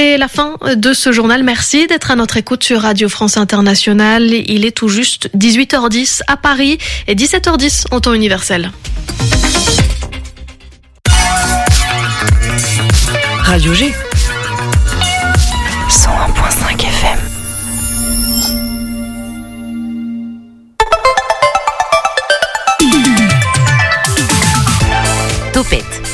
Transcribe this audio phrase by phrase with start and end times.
[0.00, 1.42] C'est la fin de ce journal.
[1.42, 4.32] Merci d'être à notre écoute sur Radio France Internationale.
[4.32, 6.78] Il est tout juste 18h10 à Paris
[7.08, 8.70] et 17h10 en temps universel.
[13.42, 13.92] Radio G.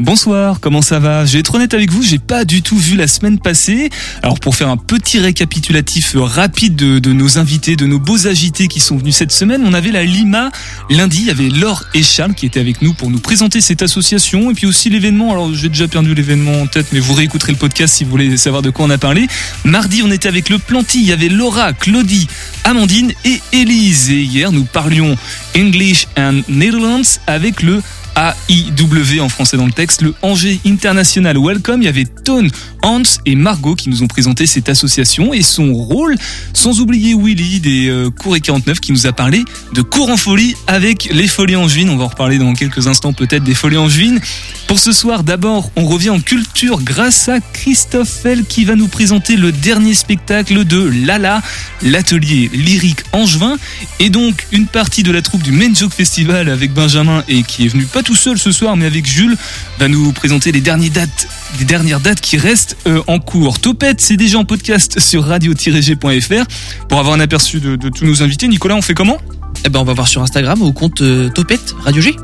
[0.00, 1.26] Bonsoir, comment ça va?
[1.26, 3.90] Je vais être honnête avec vous, j'ai pas du tout vu la semaine passée.
[4.22, 8.80] Alors pour faire un petit récapitulatif rapide de, nos invités, de nos beaux agités qui
[8.80, 10.52] sont venus cette semaine, on avait la Lima
[10.88, 13.82] lundi, il y avait Laure et Charles qui étaient avec nous pour nous présenter cette
[13.82, 15.32] association et puis aussi l'événement.
[15.32, 18.38] Alors j'ai déjà perdu l'événement en tête, mais vous réécouterez le podcast si vous voulez
[18.38, 19.28] savoir de quoi on a parlé.
[19.64, 22.26] Mardi, on était avec le Planty, il y avait Laura, Claudie,
[22.64, 24.08] Amandine et Élise.
[24.08, 25.14] Et hier, nous parlions
[25.54, 27.82] English and Netherlands avec le
[28.16, 31.82] AIW en français dans le texte, le Angers International Welcome.
[31.82, 32.50] Il y avait Tone,
[32.82, 36.16] Hans et Margot qui nous ont présenté cette association et son rôle,
[36.52, 39.44] sans oublier Willy des euh, Cours et 49 qui nous a parlé
[39.74, 41.90] de cours en folie avec les Folies Angevines.
[41.90, 44.20] On va en reparler dans quelques instants peut-être des Folies Angevines.
[44.66, 48.88] Pour ce soir, d'abord, on revient en culture grâce à Christophe Fell qui va nous
[48.88, 51.42] présenter le dernier spectacle de Lala,
[51.82, 53.56] l'atelier lyrique angevin
[53.98, 57.66] et donc une partie de la troupe du Main Joke Festival avec Benjamin et qui
[57.66, 59.36] est venu pas tout seul ce soir mais avec Jules
[59.78, 63.58] va nous présenter les dernières dates, les dernières dates qui restent euh, en cours.
[63.58, 66.44] Topette, c'est déjà en podcast sur radio-g.fr
[66.88, 68.48] pour avoir un aperçu de, tous nos invités.
[68.48, 69.18] Nicolas, on fait comment?
[69.64, 72.16] Eh ben on va voir sur Instagram au compte euh, Topette Radio G.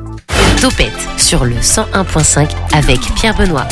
[0.61, 3.69] Topette sur le 101.5 avec Pierre Benoît.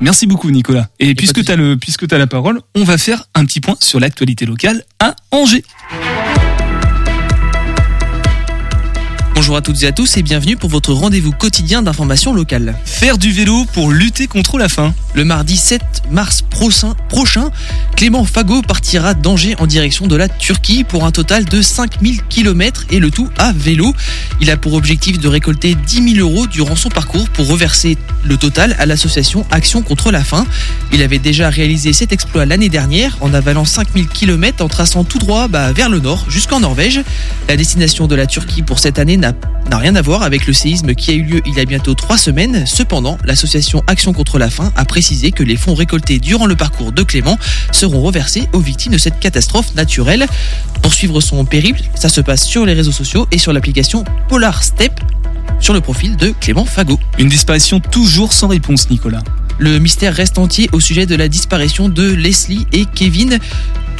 [0.00, 0.88] Merci beaucoup Nicolas.
[1.00, 3.60] Et puisque tu as le puisque tu as la parole, on va faire un petit
[3.60, 5.64] point sur l'actualité locale à Angers.
[9.34, 12.76] Bonjour à toutes et à tous et bienvenue pour votre rendez-vous quotidien d'information locale.
[12.84, 14.94] Faire du vélo pour lutter contre la faim.
[15.12, 17.50] Le mardi 7 mars prochain, prochain
[17.96, 22.86] Clément Fagot partira d'Angers en direction de la Turquie pour un total de 5000 km
[22.90, 23.92] et le tout à vélo.
[24.40, 28.36] Il a pour objectif de récolter 10 000 euros durant son parcours pour reverser le
[28.36, 30.46] total à l'association Action contre la faim.
[30.92, 35.18] Il avait déjà réalisé cet exploit l'année dernière en avalant 5000 km en traçant tout
[35.18, 37.00] droit bah, vers le nord jusqu'en Norvège.
[37.48, 40.94] La destination de la Turquie pour cette année n'a rien à voir avec le séisme
[40.94, 42.66] qui a eu lieu il y a bientôt trois semaines.
[42.66, 46.92] Cependant, l'association Action contre la faim a précisé que les fonds récoltés durant le parcours
[46.92, 47.38] de Clément
[47.72, 50.26] seront reversés aux victimes de cette catastrophe naturelle.
[50.82, 54.62] Pour suivre son périple, ça se passe sur les réseaux sociaux et sur l'application Polar
[54.62, 54.92] Step
[55.60, 56.98] sur le profil de Clément Fagot.
[57.18, 59.22] Une disparition toujours sans réponse, Nicolas.
[59.58, 63.38] Le mystère reste entier au sujet de la disparition de Leslie et Kevin.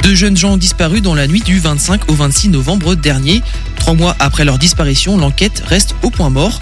[0.03, 3.41] Deux jeunes gens disparus dans la nuit du 25 au 26 novembre dernier.
[3.77, 6.59] Trois mois après leur disparition, l'enquête reste au point mort.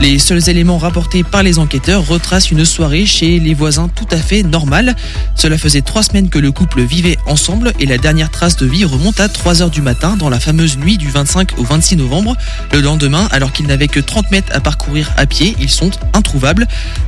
[0.00, 4.16] Les seuls éléments rapportés par les enquêteurs retracent une soirée chez les voisins tout à
[4.16, 4.96] fait normale.
[5.36, 8.84] Cela faisait trois semaines que le couple vivait ensemble et la dernière trace de vie
[8.84, 12.36] remonte à 3 heures du matin dans la fameuse nuit du 25 au 26 novembre.
[12.72, 16.66] Le lendemain, alors qu'ils n'avaient que 30 mètres à parcourir à pied, ils sont introuvables.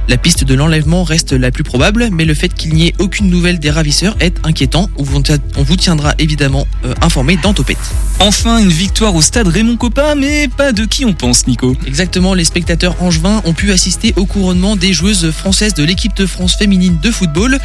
[0.08, 3.28] La piste de l'enlèvement reste la plus probable, mais le fait qu'il n'y ait aucune
[3.28, 4.88] nouvelle des ravisseurs est inquiétant.
[4.96, 7.78] On vous tiendra évidemment euh, informé dans Topette.
[8.20, 11.76] Enfin, une victoire au stade Raymond Coppa, mais pas de qui on pense, Nico.
[11.86, 16.16] Exactement, les spectateurs spectateurs angevins ont pu assister au couronnement des joueuses françaises de l'équipe
[16.16, 17.60] de France féminine de football.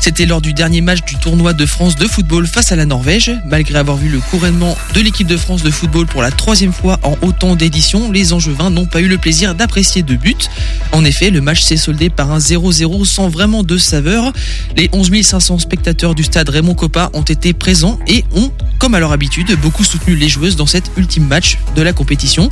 [0.00, 3.30] C'était lors du dernier match du tournoi de France de football face à la Norvège.
[3.46, 6.98] Malgré avoir vu le couronnement de l'équipe de France de football pour la troisième fois
[7.02, 10.48] en autant d'éditions, les Angevins n'ont pas eu le plaisir d'apprécier de but.
[10.92, 14.32] En effet, le match s'est soldé par un 0-0 sans vraiment de saveur.
[14.78, 19.00] Les 11 500 spectateurs du stade Raymond Coppa ont été présents et ont, comme à
[19.00, 22.48] leur habitude, beaucoup soutenu les joueuses dans cet ultime match de la compétition.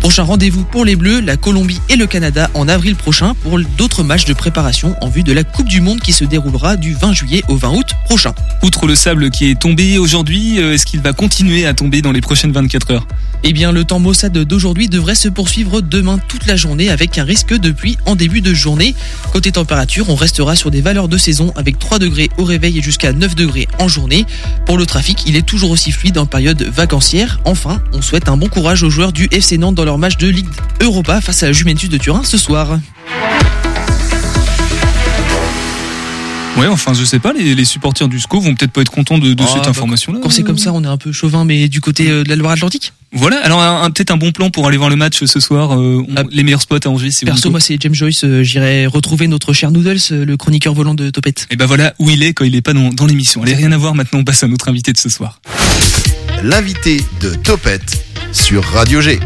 [0.00, 3.58] Prochain rendez-vous pour les Bleus, la Colombie Colombie et le Canada en avril prochain pour
[3.78, 6.92] d'autres matchs de préparation en vue de la Coupe du Monde qui se déroulera du
[6.92, 8.34] 20 juillet au 20 août prochain.
[8.62, 12.12] Outre le sable qui est tombé aujourd'hui, euh, est-ce qu'il va continuer à tomber dans
[12.12, 13.06] les prochaines 24 heures?
[13.42, 17.24] Eh bien, le temps maussade d'aujourd'hui devrait se poursuivre demain toute la journée avec un
[17.24, 18.94] risque de pluie en début de journée.
[19.32, 22.82] Côté température, on restera sur des valeurs de saison avec 3 degrés au réveil et
[22.82, 24.26] jusqu'à 9 degrés en journée.
[24.66, 27.40] Pour le trafic, il est toujours aussi fluide en période vacancière.
[27.44, 30.28] Enfin, on souhaite un bon courage aux joueurs du FC Nantes dans leur match de
[30.28, 30.48] Ligue
[30.80, 32.80] Europa face à la Juventus de Turin ce soir.
[36.56, 39.36] Ouais, enfin, je sais pas, les, supporters du SCO vont peut-être pas être contents de,
[39.38, 40.18] ah, cette bah, information-là.
[40.20, 42.34] Quand c'est comme ça, on est un peu chauvin, mais du côté euh, de la
[42.34, 42.94] Loire-Atlantique?
[43.12, 43.60] Voilà, alors
[43.92, 46.24] peut-être un bon plan pour aller voir le match ce soir, euh, ah.
[46.32, 47.10] les meilleurs spots à Angers.
[47.24, 51.10] Perso, moi c'est James Joyce, euh, j'irai retrouver notre cher Noodles, le chroniqueur volant de
[51.10, 51.46] Topette.
[51.50, 53.42] Et ben voilà où il est quand il est pas dans, dans l'émission.
[53.42, 55.40] Allez, rien à voir, maintenant on passe à notre invité de ce soir.
[56.42, 59.20] L'invité de Topette sur Radio G.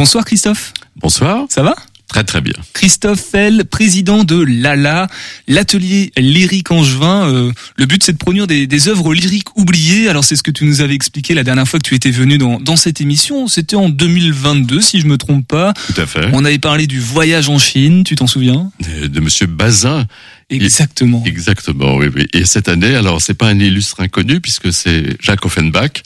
[0.00, 0.72] Bonsoir Christophe.
[0.96, 1.44] Bonsoir.
[1.50, 1.76] Ça va?
[2.08, 2.54] Très très bien.
[2.72, 5.08] Christophe Fell, président de l'ALA,
[5.46, 7.28] l'atelier lyrique angevin.
[7.28, 10.08] Euh, le but c'est de produire des, des œuvres lyriques oubliées.
[10.08, 12.38] Alors c'est ce que tu nous avais expliqué la dernière fois que tu étais venu
[12.38, 13.46] dans, dans cette émission.
[13.46, 15.74] C'était en 2022 si je me trompe pas.
[15.74, 16.30] Tout à fait.
[16.32, 18.72] On avait parlé du voyage en Chine, tu t'en souviens?
[18.80, 20.06] De, de Monsieur Bazin.
[20.48, 21.22] Exactement.
[21.26, 22.26] Exactement, oui, oui.
[22.32, 26.02] Et cette année, alors c'est pas un illustre inconnu puisque c'est Jacques Offenbach,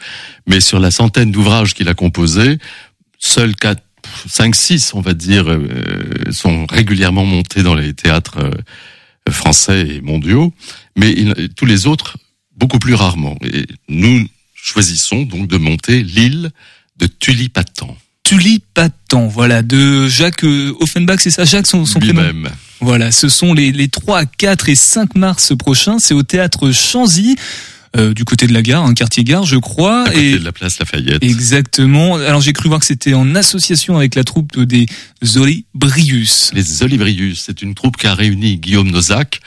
[0.49, 2.59] mais sur la centaine d'ouvrages qu'il a composés,
[3.25, 3.83] seuls quatre
[4.29, 5.67] 5, 6, on va dire, euh,
[6.31, 10.53] sont régulièrement montés dans les théâtres euh, français et mondiaux,
[10.97, 12.19] mais il, tous les autres,
[12.57, 13.37] beaucoup plus rarement.
[13.43, 16.51] Et nous choisissons donc de monter l'île
[16.99, 17.97] de Tulipatan.
[18.23, 22.23] Tulipatan, voilà, de Jacques euh, Offenbach, c'est ça, Jacques, son, son prénom?
[22.23, 22.51] Lui-même.
[22.81, 27.37] Voilà, ce sont les, les 3, 4 et 5 mars prochains, c'est au théâtre Chanzy.
[27.97, 30.03] Euh, du côté de la gare, un quartier gare, je crois.
[30.03, 31.23] À côté et de la place Lafayette.
[31.23, 32.17] Exactement.
[32.17, 34.87] Alors j'ai cru voir que c'était en association avec la troupe des
[35.37, 36.51] Olibrius.
[36.55, 39.41] Les Olibrius, c'est une troupe qui a réuni Guillaume Nozac,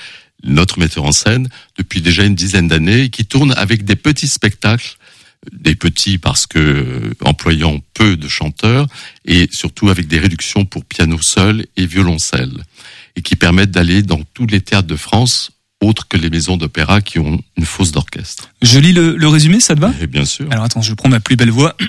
[0.44, 4.96] notre metteur en scène, depuis déjà une dizaine d'années, qui tourne avec des petits spectacles,
[5.52, 8.88] des petits parce que euh, employant peu de chanteurs,
[9.26, 12.64] et surtout avec des réductions pour piano seul et violoncelle,
[13.18, 15.52] et qui permettent d'aller dans tous les théâtres de France
[15.82, 18.50] autres que les maisons d'opéra qui ont une fosse d'orchestre.
[18.62, 19.94] Je lis le, le résumé, ça te va?
[20.02, 20.48] Et bien sûr.
[20.52, 21.76] Alors attends, je prends ma plus belle voix.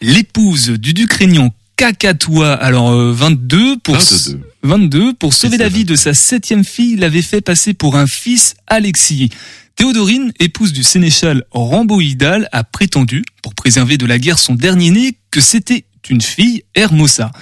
[0.00, 4.40] L'épouse du duc régnant Kakatoua, alors euh, 22 pour 22.
[4.62, 8.54] 22 pour sauver la vie de sa septième fille, l'avait fait passer pour un fils
[8.66, 9.30] Alexis.
[9.74, 15.16] Théodorine, épouse du sénéchal Ramboïdal, a prétendu, pour préserver de la guerre son dernier né,
[15.30, 17.32] que c'était une fille Hermosa.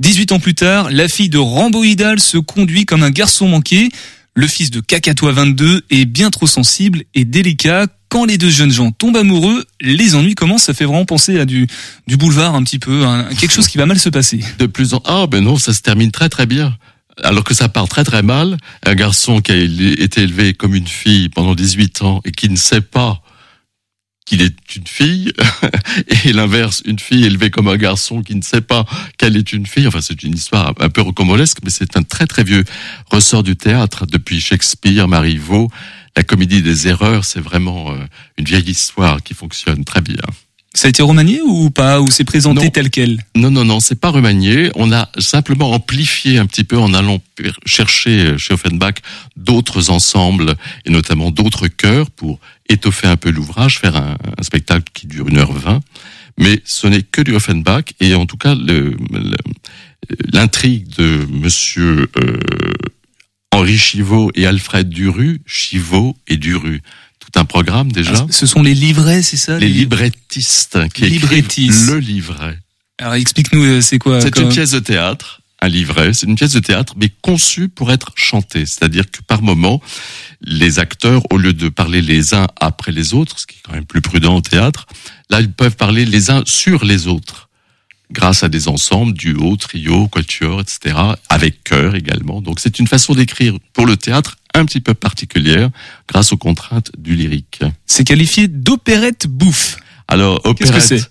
[0.00, 3.88] 18 ans plus tard, la fille de Ramboïdal se conduit comme un garçon manqué.
[4.34, 7.86] Le fils de Kakatoa 22 est bien trop sensible et délicat.
[8.08, 10.62] Quand les deux jeunes gens tombent amoureux, les ennuis commencent.
[10.62, 11.66] Ça fait vraiment penser à du,
[12.06, 14.40] du boulevard un petit peu, hein, quelque chose qui va mal se passer.
[14.60, 16.76] De plus en ah ben non, ça se termine très très bien.
[17.24, 18.56] Alors que ça part très très mal,
[18.86, 22.56] un garçon qui a été élevé comme une fille pendant 18 ans et qui ne
[22.56, 23.20] sait pas
[24.28, 25.32] qu'il est une fille,
[26.24, 28.84] et l'inverse, une fille élevée comme un garçon qui ne sait pas
[29.16, 29.86] qu'elle est une fille.
[29.86, 32.64] Enfin, c'est une histoire un peu rocambolesque, mais c'est un très très vieux
[33.10, 35.70] ressort du théâtre depuis Shakespeare, Marivaux.
[36.14, 38.04] La comédie des erreurs, c'est vraiment euh,
[38.36, 40.16] une vieille histoire qui fonctionne très bien.
[40.78, 42.70] Ça a été remanié ou pas Ou c'est présenté Non.
[42.70, 44.70] tel quel Non, non, non, c'est pas remanié.
[44.76, 47.18] On a simplement amplifié un petit peu en allant
[47.66, 48.94] chercher euh, chez Offenbach
[49.36, 50.54] d'autres ensembles
[50.84, 52.38] et notamment d'autres chœurs pour
[52.68, 55.80] étoffer un peu l'ouvrage, faire un, un spectacle qui dure une heure vingt.
[56.38, 58.54] Mais ce n'est que du Offenbach et en tout cas
[60.32, 62.38] l'intrigue de Monsieur euh,
[63.50, 66.82] Henri Chivot et Alfred Duru, Chivot et Duru,
[67.30, 68.12] tout un programme déjà.
[68.16, 71.88] Ah, Ce sont les livrets, c'est ça les librettistes qui écrivent Librettistes.
[71.90, 72.58] le livret.
[72.98, 76.12] Alors explique-nous, euh, c'est quoi C'est une pièce de théâtre, un livret.
[76.14, 78.66] C'est une pièce de théâtre, mais conçue pour être chantée.
[78.66, 79.80] C'est-à-dire que par moment,
[80.40, 83.72] les acteurs, au lieu de parler les uns après les autres, ce qui est quand
[83.72, 84.86] même plus prudent au théâtre,
[85.30, 87.48] là, ils peuvent parler les uns sur les autres.
[88.10, 90.96] Grâce à des ensembles, duo, trio, quatuor, etc.,
[91.28, 92.40] avec chœur également.
[92.40, 95.70] Donc c'est une façon d'écrire pour le théâtre un petit peu particulière,
[96.08, 97.60] grâce aux contraintes du lyrique.
[97.86, 99.76] C'est qualifié d'opérette bouffe.
[100.08, 100.82] Alors, Qu'est-ce que opérette.
[100.82, 101.10] c'est?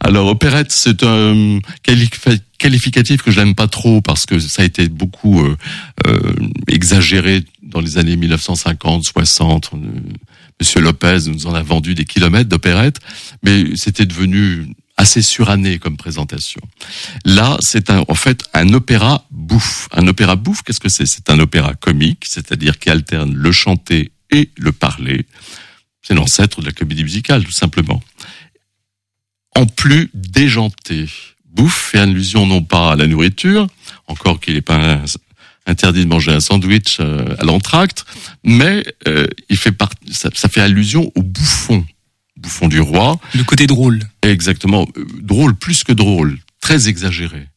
[0.00, 4.64] Alors, opérette, c'est un qualif- qualificatif que je n'aime pas trop parce que ça a
[4.66, 5.56] été beaucoup euh,
[6.06, 6.32] euh,
[6.68, 9.70] exagéré dans les années 1950, 60.
[9.72, 9.78] Euh,
[10.60, 12.98] Monsieur Lopez nous en a vendu des kilomètres d'opérette,
[13.42, 16.60] mais c'était devenu assez suranné comme présentation.
[17.24, 19.88] Là, c'est en fait un opéra bouffe.
[19.92, 21.06] Un opéra bouffe, qu'est-ce que c'est?
[21.06, 25.26] C'est un opéra comique, c'est-à-dire qui alterne le chanté et le parler.
[26.02, 28.02] C'est l'ancêtre de la comédie musicale, tout simplement
[29.54, 31.06] en plus déjanté.
[31.52, 33.66] Bouffe fait allusion non pas à la nourriture,
[34.06, 35.00] encore qu'il n'est pas
[35.66, 38.04] interdit de manger un sandwich euh, à l'entracte,
[38.42, 41.86] mais euh, il fait part, ça fait allusion au bouffon,
[42.44, 44.00] bouffon du roi, Le côté drôle.
[44.22, 47.48] exactement euh, drôle plus que drôle, très exagéré.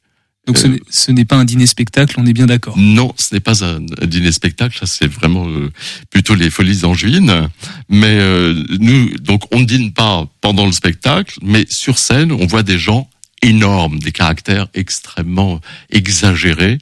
[0.47, 2.77] Donc ce Euh, n'est- ce n'est pas un dîner-spectacle, on est bien d'accord.
[2.77, 5.69] Non, ce n'est pas un, un dîner-spectacle, ça c'est vraiment euh,
[6.09, 7.49] plutôt les folies angevines.
[7.89, 12.45] Mais euh, nous, donc on ne dîne pas pendant le spectacle, mais sur scène, on
[12.45, 13.09] voit des gens
[13.41, 15.59] énormes, des caractères extrêmement
[15.91, 16.77] exagérés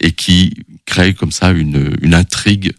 [0.00, 0.54] et qui
[0.86, 2.72] créent comme ça une, une intrigue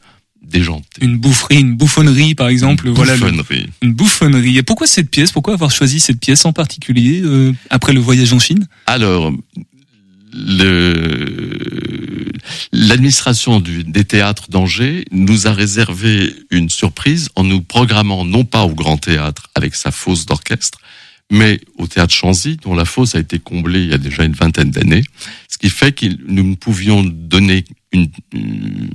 [0.52, 1.02] déjantée.
[1.02, 2.90] Une boufferie, une bouffonnerie par exemple.
[2.90, 3.70] voilà, le- Bouffonnerie.
[3.82, 4.58] une bouffonnerie.
[4.58, 5.32] Et pourquoi cette pièce?
[5.32, 8.68] Pourquoi avoir choisi cette pièce en particulier euh, après le voyage en Chine?
[8.86, 9.32] Alors,
[12.72, 18.74] l'administration des théâtres d'Angers nous a réservé une surprise en nous programmant non pas au
[18.74, 20.80] Grand Théâtre avec sa fosse d'orchestre,
[21.32, 24.34] mais au théâtre Chanzy, dont la fosse a été comblée il y a déjà une
[24.34, 25.04] vingtaine d'années,
[25.50, 28.10] ce qui fait que nous ne pouvions donner une,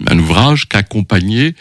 [0.07, 1.55] un ouvrage qu'accompagné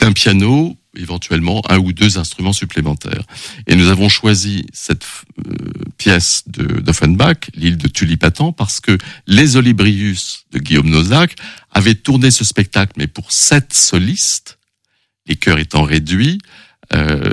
[0.00, 3.24] d'un piano, éventuellement un ou deux instruments supplémentaires.
[3.66, 5.04] Et nous avons choisi cette
[5.46, 5.54] euh,
[5.96, 8.96] pièce d'Offenbach, l'île de Tulipatan, parce que
[9.26, 11.36] les Olibrius de Guillaume Nozac
[11.72, 14.58] avaient tourné ce spectacle, mais pour sept solistes,
[15.26, 16.38] les chœurs étant réduits,
[16.94, 17.30] euh,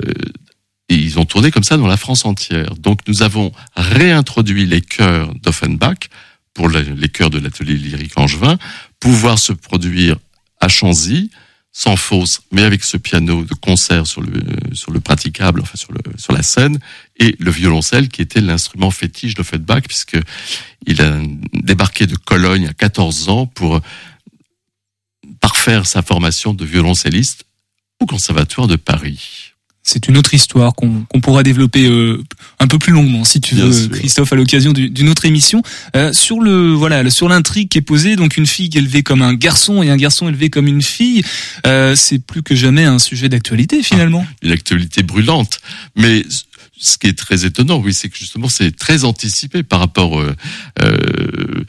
[0.88, 2.74] et ils ont tourné comme ça dans la France entière.
[2.76, 6.08] Donc nous avons réintroduit les chœurs d'Offenbach
[6.56, 8.56] pour les chœurs de l'atelier lyrique angevin,
[8.98, 10.16] pouvoir se produire
[10.58, 11.30] à Chanzy,
[11.70, 14.32] sans fausse, mais avec ce piano de concert sur le
[14.72, 16.78] sur le praticable, enfin sur le sur la scène,
[17.18, 20.18] et le violoncelle qui était l'instrument fétiche d'Offenbach puisque
[20.86, 21.20] il a
[21.52, 23.82] débarqué de Cologne à 14 ans pour
[25.40, 27.44] parfaire sa formation de violoncelliste
[28.00, 29.55] au Conservatoire de Paris.
[29.88, 32.20] C'est une autre histoire qu'on pourra développer euh,
[32.58, 35.62] un peu plus longuement, si tu veux, Christophe, à l'occasion d'une autre émission.
[35.94, 39.34] Euh, sur le voilà, sur l'intrigue qui est posée, donc une fille élevée comme un
[39.34, 41.22] garçon et un garçon élevé comme une fille,
[41.68, 44.26] euh, c'est plus que jamais un sujet d'actualité finalement.
[44.28, 45.60] Ah, une actualité brûlante,
[45.94, 46.24] mais
[46.78, 50.34] ce qui est très étonnant, oui, c'est que justement c'est très anticipé par rapport euh,
[50.82, 51.64] euh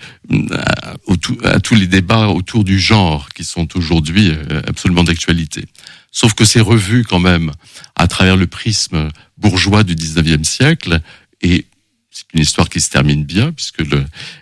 [0.51, 0.95] à,
[1.43, 5.65] à, tous les débats autour du genre qui sont aujourd'hui euh, absolument d'actualité.
[6.11, 7.51] Sauf que c'est revu quand même
[7.95, 10.99] à travers le prisme bourgeois du 19e siècle
[11.41, 11.65] et
[12.09, 13.83] c'est une histoire qui se termine bien puisque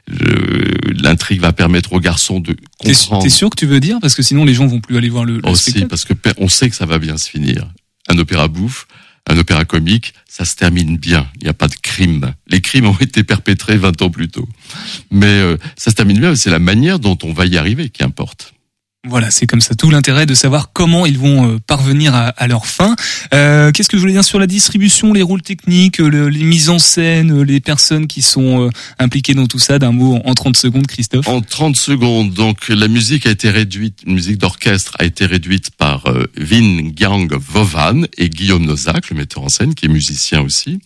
[0.08, 3.24] l'intrigue va permettre aux garçons de comprendre.
[3.24, 3.98] T'es sûr que tu veux dire?
[4.00, 6.48] Parce que sinon les gens vont plus aller voir le, le Aussi parce que on
[6.48, 7.70] sait que ça va bien se finir.
[8.08, 8.88] Un opéra bouffe,
[9.28, 11.28] un opéra comique, ça se termine bien.
[11.38, 12.34] Il n'y a pas de crime.
[12.48, 14.48] Les crimes ont été perpétrés 20 ans plus tôt.
[15.12, 18.04] Mais euh, ça se termine bien, c'est la manière dont on va y arriver qui
[18.04, 18.54] importe.
[19.08, 22.66] Voilà, c'est comme ça tout l'intérêt de savoir comment ils vont euh, parvenir à, leur
[22.66, 22.96] fin.
[23.34, 26.70] Euh, Qu'est-ce que je voulais dire sur la distribution, les rôles techniques, le, les mises
[26.70, 29.78] en scène, les personnes qui sont euh, impliquées dans tout ça?
[29.78, 31.28] D'un mot en 30 secondes, Christophe.
[31.28, 35.70] En 30 secondes, donc la musique a été réduite, la musique d'orchestre a été réduite
[35.72, 40.42] par euh, Vin Gang Vovan et Guillaume Nozac, le metteur en scène, qui est musicien
[40.42, 40.80] aussi.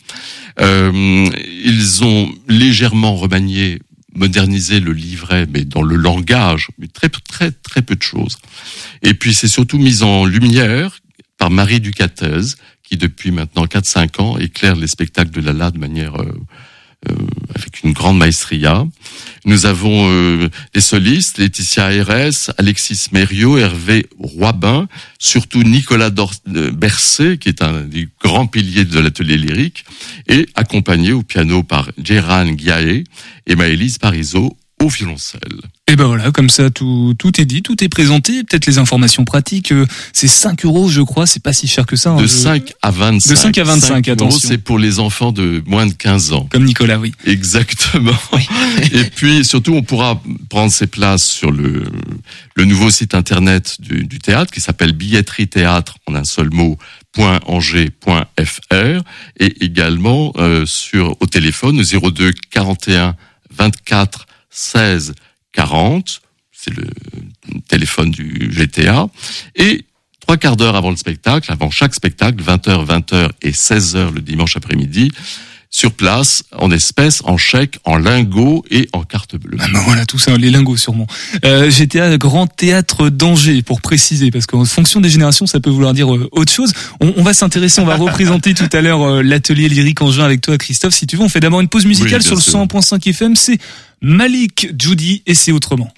[0.60, 1.30] Euh,
[1.64, 3.80] ils ont légèrement remanié
[4.20, 8.38] moderniser le livret, mais dans le langage, mais très très très peu de choses.
[9.02, 11.00] Et puis c'est surtout mis en lumière
[11.38, 16.22] par Marie Ducateuse, qui depuis maintenant 4-5 ans éclaire les spectacles de Lala de manière
[16.22, 16.38] euh,
[17.10, 17.16] euh,
[17.60, 18.86] avec une grande maestria.
[19.46, 24.88] Nous avons euh, les solistes, Laetitia RS, Alexis Mériot, Hervé Roibin,
[25.18, 26.12] surtout Nicolas
[26.50, 29.86] euh, Bercé, qui est un des grands piliers de l'atelier lyrique,
[30.28, 33.04] et accompagné au piano par Gérard Guiaé
[33.48, 35.42] et Maëlys Parisot au violoncelle.
[35.88, 38.44] Et ben voilà, comme ça tout tout est dit, tout est présenté.
[38.44, 39.72] Peut-être les informations pratiques.
[39.72, 41.26] Euh, c'est 5 euros, je crois.
[41.26, 42.12] C'est pas si cher que ça.
[42.12, 43.30] Hein, de 5 à 25.
[43.30, 44.50] De 5 à 25, attention.
[44.50, 46.48] C'est pour les enfants de moins de 15 ans.
[46.52, 47.14] Comme Nicolas, oui.
[47.26, 48.12] Exactement.
[48.92, 51.84] Et puis surtout, on pourra prendre ses places sur le
[52.56, 56.78] le nouveau site internet du, du théâtre qui s'appelle billetterie théâtre en un seul mot
[57.18, 59.04] .angers.fr
[59.40, 63.16] et également euh, sur au téléphone 02 41
[63.52, 65.14] 24 16
[65.52, 66.88] 40, c'est le
[67.68, 69.08] téléphone du GTA,
[69.56, 69.86] et
[70.20, 74.58] trois quarts d'heure avant le spectacle, avant chaque spectacle, 20h, 20h et 16h le dimanche
[74.58, 75.12] après-midi,
[75.72, 79.58] sur place, en espèces, en chèques, en lingots et en carte bleue.
[79.60, 81.06] Ah ben voilà, tout ça, les lingots sûrement.
[81.46, 85.70] Euh, J'étais à Grand Théâtre d'Angers, pour préciser, parce qu'en fonction des générations, ça peut
[85.70, 86.74] vouloir dire euh, autre chose.
[87.02, 90.26] On, on va s'intéresser, on va représenter tout à l'heure euh, l'atelier lyrique en juin
[90.26, 90.96] avec toi, Christophe.
[90.96, 93.36] Si tu veux, on fait d'abord une pause musicale sur le 100.5 FM.
[93.36, 93.60] C'est
[94.02, 95.94] Malik Judy et c'est autrement.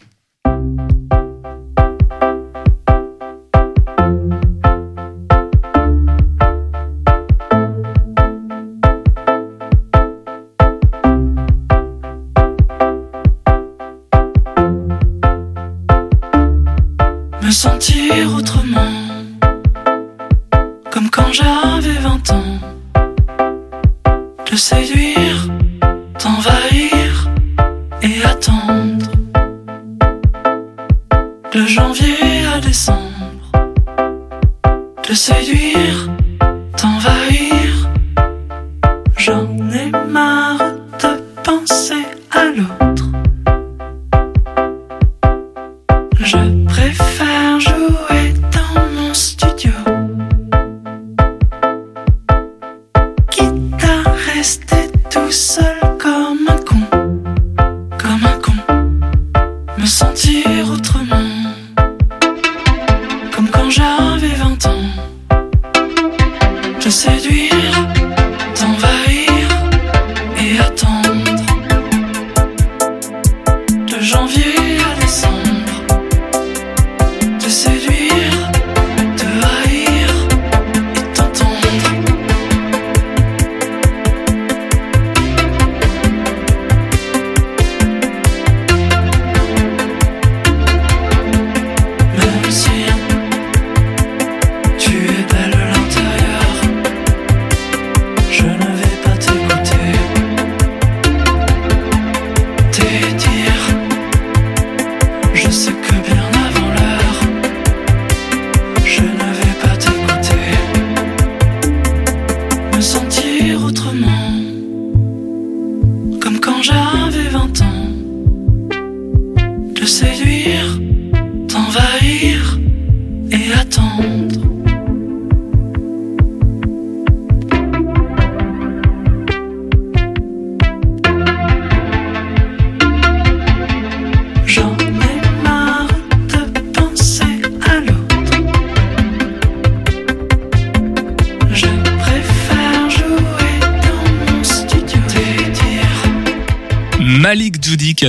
[17.51, 19.00] Sentir autrement,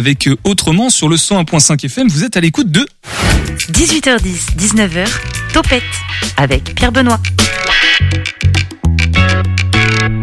[0.03, 2.09] avec euh, Autrement sur le 101.5 FM.
[2.09, 2.85] Vous êtes à l'écoute de
[3.71, 5.07] 18h10, 19h,
[5.53, 5.85] Topette
[6.37, 7.21] avec Pierre Benoît.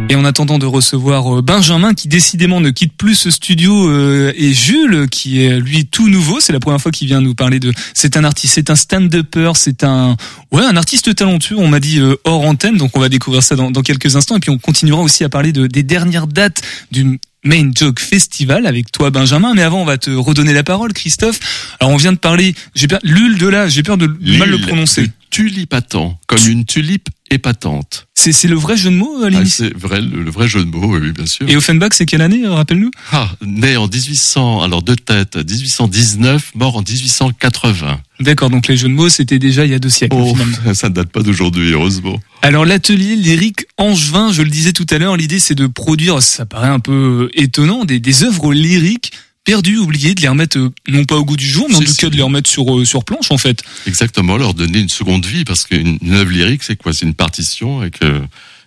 [0.09, 4.33] Et en attendant de recevoir euh, Benjamin qui décidément ne quitte plus ce studio euh,
[4.35, 7.61] et Jules qui est lui tout nouveau, c'est la première fois qu'il vient nous parler
[7.61, 10.17] de c'est un artiste, c'est un stand-upper, c'est un
[10.51, 13.71] ouais, un artiste talentueux, on m'a dit hors antenne donc on va découvrir ça dans,
[13.71, 17.17] dans quelques instants et puis on continuera aussi à parler de, des dernières dates du
[17.45, 21.39] Main Joke Festival avec toi Benjamin mais avant on va te redonner la parole Christophe.
[21.79, 24.59] Alors on vient de parler, j'ai peur l'ul de là, j'ai peur de mal le
[24.59, 25.03] prononcer.
[25.07, 28.07] de Tulipatant, comme une tulipe épatante.
[28.15, 30.65] C'est c'est le vrai jeu de mots à Ah, c'est vrai, le, le vrai jeu
[30.65, 31.47] de mots, oui, bien sûr.
[31.47, 32.89] et Offenbach c'est quelle année, rappelle-nous?
[33.11, 38.01] Ah, né en 1800, alors de tête, 1819, mort en 1880.
[38.21, 40.57] D'accord, donc les jeux de mots, c'était déjà il y a deux siècles Oh, finalement.
[40.73, 42.19] ça ne date pas d'aujourd'hui, heureusement.
[42.41, 46.45] Alors l'atelier lyrique Angevin, je le disais tout à l'heure, l'idée c'est de produire, ça
[46.45, 49.11] paraît un peu étonnant, des, des œuvres lyriques
[49.43, 51.95] perdues, oubliées, de les remettre euh, non pas au goût du jour, mais en tout
[51.95, 53.61] cas de les remettre sur euh, sur planche en fait.
[53.87, 56.93] Exactement, leur donner une seconde vie, parce qu'une une œuvre lyrique, c'est quoi?
[56.93, 58.21] C'est une partition avec euh,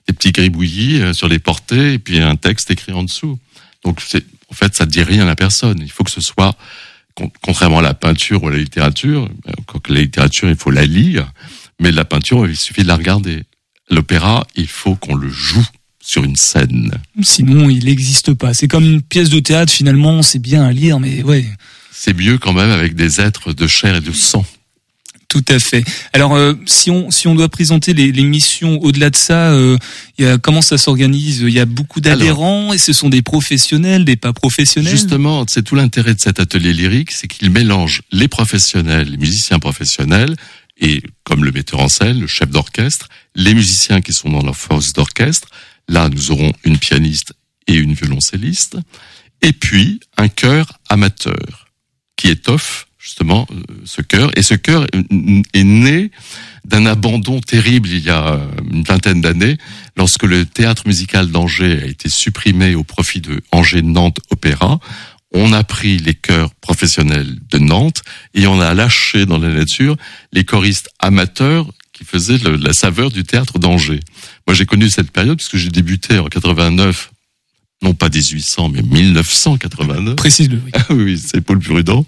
[0.06, 3.38] des petits gribouillis euh, sur les portées et puis un texte écrit en dessous.
[3.84, 5.80] Donc, c'est, en fait, ça ne dit rien à personne.
[5.80, 6.56] Il faut que ce soit,
[7.14, 9.30] con- contrairement à la peinture ou à la littérature,
[9.66, 11.32] quoique la littérature, il faut la lire,
[11.80, 13.44] mais la peinture, il suffit de la regarder.
[13.92, 15.64] L'opéra, il faut qu'on le joue
[16.02, 16.90] sur une scène.
[17.22, 18.54] Sinon, il n'existe pas.
[18.54, 21.44] C'est comme une pièce de théâtre finalement, c'est bien à lire, mais ouais,
[21.92, 24.44] C'est mieux quand même avec des êtres de chair et de sang.
[25.28, 25.84] tout à fait.
[26.12, 29.78] Alors euh, si on si on doit présenter les, les missions au-delà de ça, euh,
[30.18, 31.40] il y a, comment ça s'organise?
[31.40, 34.92] Il y a beaucoup d'adhérents et ce sont des professionnels, des pas professionnels?
[34.92, 39.58] Justement, c'est tout l'intérêt de cet atelier lyrique, c'est qu'il mélange les professionnels, les musiciens
[39.58, 40.36] professionnels,
[40.78, 44.56] et comme le metteur en scène, le chef d'orchestre, les musiciens qui sont dans leur
[44.56, 45.48] force d'orchestre.
[45.88, 47.32] Là, nous aurons une pianiste
[47.66, 48.76] et une violoncelliste,
[49.40, 51.68] et puis un chœur amateur
[52.16, 54.30] qui étoffe justement euh, ce chœur.
[54.36, 56.10] Et ce chœur est- né
[56.64, 59.58] d'un abandon terrible il y a euh, une vingtaine d'années,
[59.96, 64.78] lorsque le théâtre musical d'Angers a été supprimé au profit de Angers-Nantes Opéra.
[65.34, 68.02] On a pris les chœurs professionnels de Nantes
[68.34, 69.96] et on a lâché dans la nature
[70.32, 71.66] les choristes amateurs
[72.02, 74.00] qui faisaient le- la saveur du théâtre d'Angers.
[74.46, 77.10] Moi, j'ai connu cette période puisque j'ai débuté en 89,
[77.82, 80.16] non pas 1800, mais 1989.
[80.16, 80.60] Précise-le.
[80.64, 80.70] oui.
[80.74, 82.04] Ah oui, c'est Paul Prudent.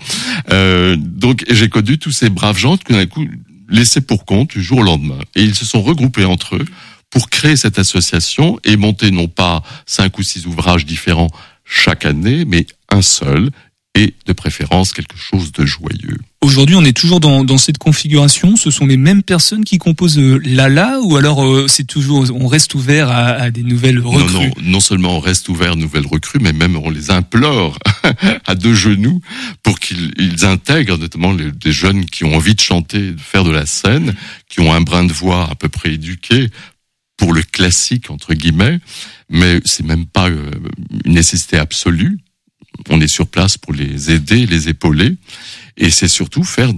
[0.51, 3.27] Euh, donc j'ai connu tous ces braves gens qui d'un coup
[3.69, 5.19] laissés pour compte du jour au lendemain.
[5.35, 6.65] Et ils se sont regroupés entre eux
[7.11, 11.31] pour créer cette association et monter non pas cinq ou six ouvrages différents
[11.65, 13.51] chaque année, mais un seul
[13.95, 16.19] et de préférence quelque chose de joyeux.
[16.41, 18.57] Aujourd'hui, on est toujours dans, dans cette configuration.
[18.57, 22.49] Ce sont les mêmes personnes qui composent euh, Lala ou alors euh, c'est toujours on
[22.49, 24.33] reste ouvert à, à des nouvelles recrues.
[24.33, 27.79] Non, non, non seulement on reste ouvert à nouvelles recrues, mais même on les implore
[28.47, 29.21] à deux genoux
[29.63, 33.45] pour qu'ils ils intègrent notamment les, des jeunes qui ont envie de chanter, de faire
[33.45, 34.15] de la scène,
[34.49, 36.51] qui ont un brin de voix à peu près éduqué
[37.17, 38.81] pour le classique entre guillemets,
[39.31, 40.51] mais c'est même pas euh,
[41.05, 42.19] une nécessité absolue.
[42.91, 45.17] On est sur place pour les aider, les épauler,
[45.77, 46.71] et c'est surtout faire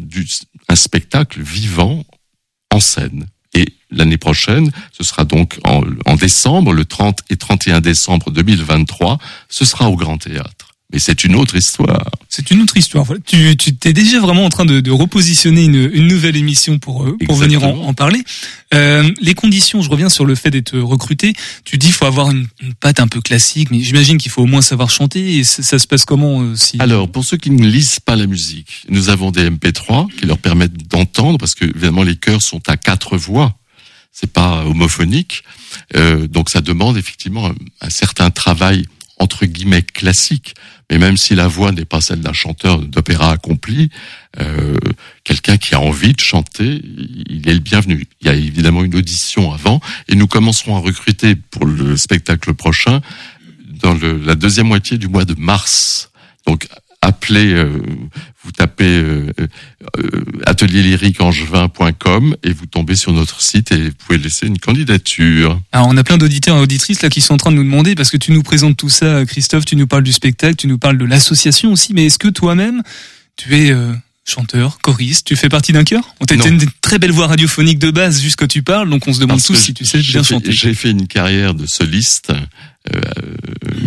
[0.68, 2.04] un spectacle vivant
[2.70, 3.26] en scène.
[3.54, 9.18] Et l'année prochaine, ce sera donc en, en décembre, le 30 et 31 décembre 2023,
[9.48, 10.65] ce sera au Grand Théâtre.
[10.92, 12.11] Mais c'est une autre histoire.
[12.29, 13.05] C'est une autre histoire.
[13.05, 13.20] Voilà.
[13.27, 17.05] Tu tu t'es déjà vraiment en train de, de repositionner une, une nouvelle émission pour
[17.05, 18.22] euh, pour venir en, en parler.
[18.72, 21.33] Euh, les conditions, je reviens sur le fait d'être recruté.
[21.64, 24.46] Tu dis faut avoir une, une patte un peu classique, mais j'imagine qu'il faut au
[24.46, 25.38] moins savoir chanter.
[25.38, 28.14] Et ça, ça se passe comment euh, si Alors, pour ceux qui ne lisent pas
[28.14, 32.42] la musique, nous avons des MP3 qui leur permettent d'entendre, parce que évidemment les chœurs
[32.42, 33.57] sont à quatre voix,
[34.12, 35.42] c'est pas homophonique,
[35.96, 38.85] euh, donc ça demande effectivement un, un certain travail
[39.18, 40.55] entre guillemets classique.
[40.90, 43.90] Mais même si la voix n'est pas celle d'un chanteur d'opéra accompli,
[44.38, 44.77] euh,
[45.25, 46.81] quelqu'un qui a envie de chanter,
[47.29, 48.07] il est le bienvenu.
[48.20, 52.55] Il y a évidemment une audition avant, et nous commencerons à recruter pour le spectacle
[52.55, 53.01] prochain
[53.83, 56.11] dans le- la deuxième moitié du mois de mars.
[56.46, 56.68] Donc
[57.07, 57.69] appelez, euh,
[58.45, 59.27] vous tapez euh,
[59.99, 65.61] euh, atelierlyriqueangevin.com et vous tombez sur notre site et vous pouvez laisser une candidature.
[65.73, 67.95] Alors on a plein d'auditeurs et auditrices là qui sont en train de nous demander
[67.95, 70.79] parce que tu nous présentes tout ça, Christophe, tu nous parles du spectacle, tu nous
[70.79, 72.83] parles de l'association aussi, mais est-ce que toi-même
[73.37, 73.92] tu es euh,
[74.25, 76.14] chanteur, choriste, tu fais partie d'un chœur?
[76.21, 79.12] On t'a une très belle voix radiophonique de base juste quand tu parles, donc on
[79.12, 80.53] se demande Parce tous si tu sais bien fait- chanter.
[80.53, 82.33] J'ai fait une carrière de soliste.
[82.95, 83.01] euh,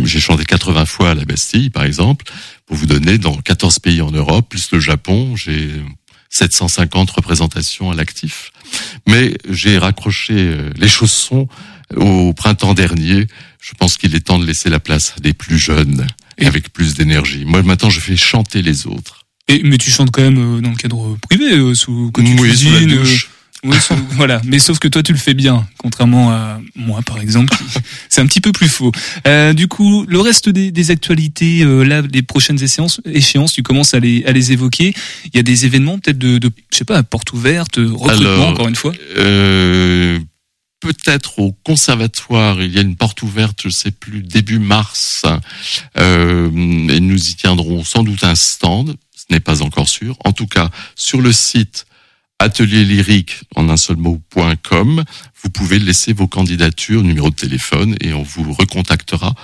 [0.03, 2.25] j'ai chanté 80 fois à la Bastille, par exemple,
[2.69, 5.35] pour vous donner dans 14 pays en Europe, plus le Japon.
[5.35, 5.71] J'ai
[6.29, 8.51] 750 représentations à l'actif.
[9.07, 11.47] Mais j'ai raccroché euh, les chaussons
[11.95, 13.25] au printemps dernier.
[13.59, 16.05] Je pense qu'il est temps de laisser la place à des plus jeunes
[16.37, 17.43] et avec plus d'énergie.
[17.43, 19.25] Moi, maintenant, je fais chanter les autres.
[19.47, 22.33] Et, mais tu chantes quand même euh, dans le cadre privé, euh, sous, quand tu
[22.33, 23.29] Oui, sous la cuisines, euh, douche.
[23.63, 23.77] Oui,
[24.11, 24.41] voilà.
[24.45, 27.55] Mais sauf que toi, tu le fais bien, contrairement à moi, par exemple.
[28.09, 28.91] C'est un petit peu plus faux.
[29.27, 33.63] Euh, du coup, le reste des, des actualités, euh, là, les prochaines échéances, échéances, tu
[33.63, 34.93] commences à les, à les évoquer.
[35.25, 38.47] Il y a des événements, peut-être de, de, je sais pas, porte ouverte, recrutement, Alors,
[38.49, 38.93] encore une fois.
[39.17, 40.19] Euh,
[40.79, 45.25] peut-être au conservatoire, il y a une porte ouverte, je sais plus, début mars,
[45.97, 46.49] euh,
[46.89, 50.17] et nous y tiendrons sans doute un stand, ce n'est pas encore sûr.
[50.23, 51.85] En tout cas, sur le site
[52.39, 55.03] atelier lyrique en un seul mot.com,
[55.43, 59.35] vous pouvez laisser vos candidatures, numéro de téléphone, et on vous recontactera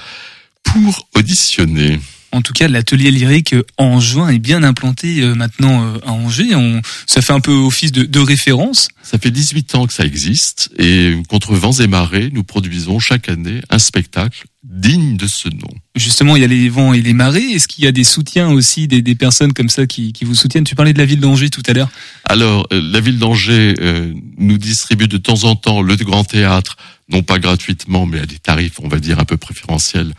[0.64, 2.00] pour auditionner.
[2.36, 6.12] En tout cas, l'atelier lyrique euh, en juin est bien implanté euh, maintenant euh, à
[6.12, 6.54] Angers.
[6.54, 8.90] On, ça fait un peu office de, de référence.
[9.04, 13.30] Ça fait 18 ans que ça existe et contre vents et marées, nous produisons chaque
[13.30, 15.70] année un spectacle digne de ce nom.
[15.96, 17.52] Justement, il y a les vents et les marées.
[17.52, 20.36] Est-ce qu'il y a des soutiens aussi, des, des personnes comme ça qui, qui vous
[20.36, 20.66] soutiennent?
[20.66, 21.90] Tu parlais de la ville d'Angers tout à l'heure.
[22.26, 26.76] Alors, la ville d'Angers euh, nous distribue de temps en temps le Grand Théâtre,
[27.10, 30.14] non pas gratuitement, mais à des tarifs, on va dire, un peu préférentiels,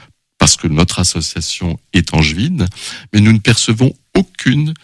[0.46, 2.68] parce que notre association est angevine,
[3.12, 4.74] mais nous ne percevons aucune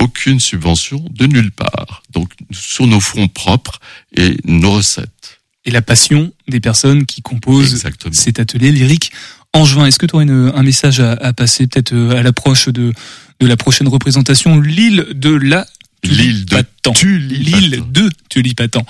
[0.00, 2.02] aucune subvention de nulle part.
[2.10, 3.80] Donc, sur nos fonds propres
[4.14, 5.40] et nos recettes.
[5.64, 8.12] Et la passion des personnes qui composent Exactement.
[8.14, 9.10] cet atelier lyrique
[9.54, 9.86] en juin.
[9.86, 12.92] Est-ce que tu aurais une- un message à, à passer peut-être euh, à l'approche de,
[13.40, 14.60] de la prochaine représentation?
[14.60, 15.66] L'île de la
[16.04, 16.54] L'île de.
[16.54, 16.92] Tulipatan.
[17.02, 18.84] L'île de Tulipatan.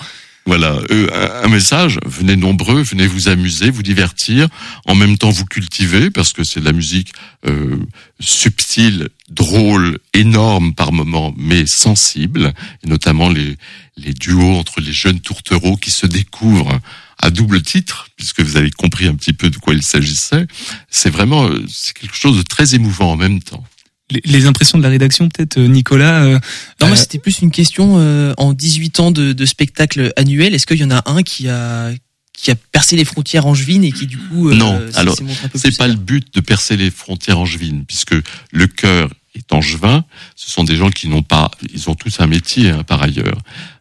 [0.48, 4.48] Voilà, un- un message, venez nombreux, venez vous amuser, vous divertir,
[4.86, 7.12] en même temps vous cultiver, parce que c'est de la musique
[7.46, 7.76] euh,
[8.18, 13.58] subtile, drôle, énorme par moments, mais sensible, et notamment les,
[13.98, 16.80] les duos entre les jeunes tourtereaux qui se découvrent
[17.20, 20.46] à double titre, puisque vous avez compris un petit peu de quoi il s'agissait.
[20.88, 23.64] C'est vraiment euh, c'est quelque chose de très émouvant en même temps.
[24.10, 26.38] Les, les impressions de la rédaction, peut-être, euh, Nicolas euh,
[26.80, 30.54] Non, moi euh, c'était plus une question euh, en 18 ans de, de spectacle annuel.
[30.54, 31.92] Est-ce qu'il y en a un qui a
[32.38, 35.16] qui a percé les frontières angevines et qui du coup euh, Non, alors,
[35.54, 38.14] C'est pas le but de percer les frontières angevines, puisque
[38.52, 40.04] le cœur est angevin.
[40.36, 43.38] Ce sont des gens qui n'ont pas, ils ont tous un métier hein, par ailleurs,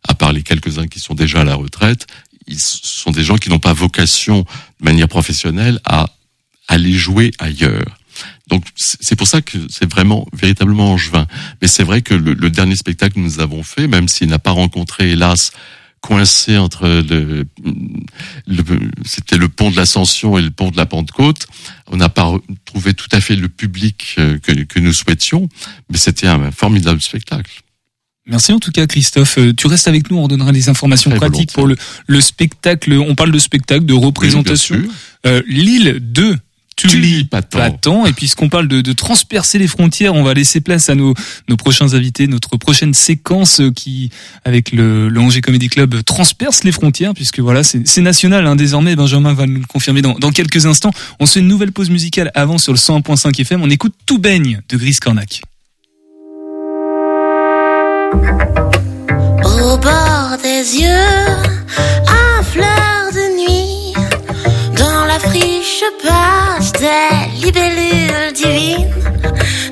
[0.08, 2.08] à part les quelques-uns qui sont déjà à la retraite.
[2.48, 4.40] Ils ce sont des gens qui n'ont pas vocation
[4.80, 6.08] de manière professionnelle à
[6.68, 8.00] aller jouer ailleurs.
[8.48, 11.28] Donc c'est pour ça que c'est vraiment véritablement angevin.
[11.62, 14.52] Mais c'est vrai que le, dernier spectacle que nous avons fait, même s'il n'a pas
[14.52, 15.52] rencontré, hélas,
[16.02, 17.46] coincé entre le,
[19.06, 21.48] c'était le pont de l'Ascension et le pont de la Pentecôte.
[21.88, 22.34] On n'a pas
[22.66, 25.50] trouvé tout à fait le public euh, que, nous souhaitions,
[25.90, 27.62] mais c'était un formidable spectacle.
[28.28, 29.38] Merci en tout cas Christophe.
[29.38, 32.94] Euh, tu restes avec nous, on donnera des informations Très pratiques pour le, spectacle.
[32.94, 34.76] On parle de spectacle, de représentation.
[34.76, 34.90] Oui,
[35.26, 36.38] euh, Lille 2
[36.78, 38.06] Tulipaton.
[38.06, 41.14] Et puisqu'on parle de, transpercer les frontières, on va laisser place à nos,
[41.50, 44.12] nos prochains invités, notre prochaine séquence qui,
[44.46, 48.96] avec le, le Angers Comedy Club, transperce les frontières, puisque voilà, c'est national hein, désormais,
[48.96, 50.92] Benjamin va nous le confirmer dans, quelques instants.
[51.20, 54.20] On se fait une nouvelle pause musicale avant sur le 101.5 FM, on écoute Tout
[54.20, 55.42] baigne de Gris Cornac.
[59.44, 60.88] Au bord des yeux,
[65.78, 68.94] friche passe des libellules divines.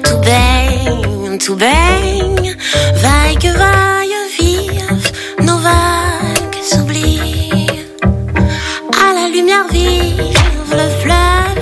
[0.03, 2.55] Tout baigne, tout baigne,
[2.95, 7.85] vaille que vaille vive, nos vagues s'oublient.
[8.03, 10.37] À la lumière vive
[10.71, 11.54] le fleuve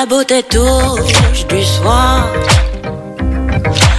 [0.00, 2.26] la beauté touche du soir.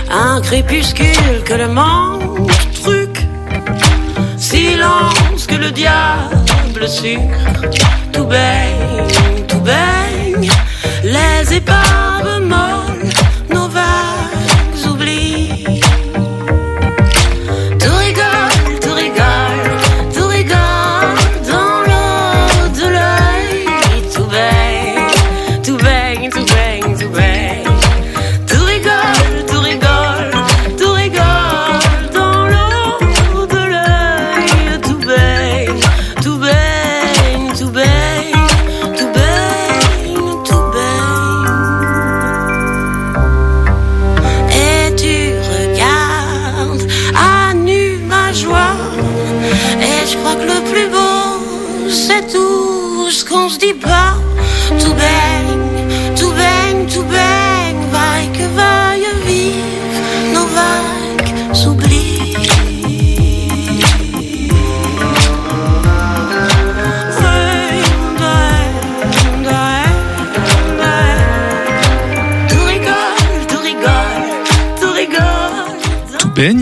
[0.09, 2.49] Un crépuscule que le monde
[2.81, 3.15] truc.
[4.35, 7.43] Silence que le diable sucre.
[8.11, 9.07] Tout baigne,
[9.47, 10.49] tout baigne.
[11.03, 12.10] Les épaves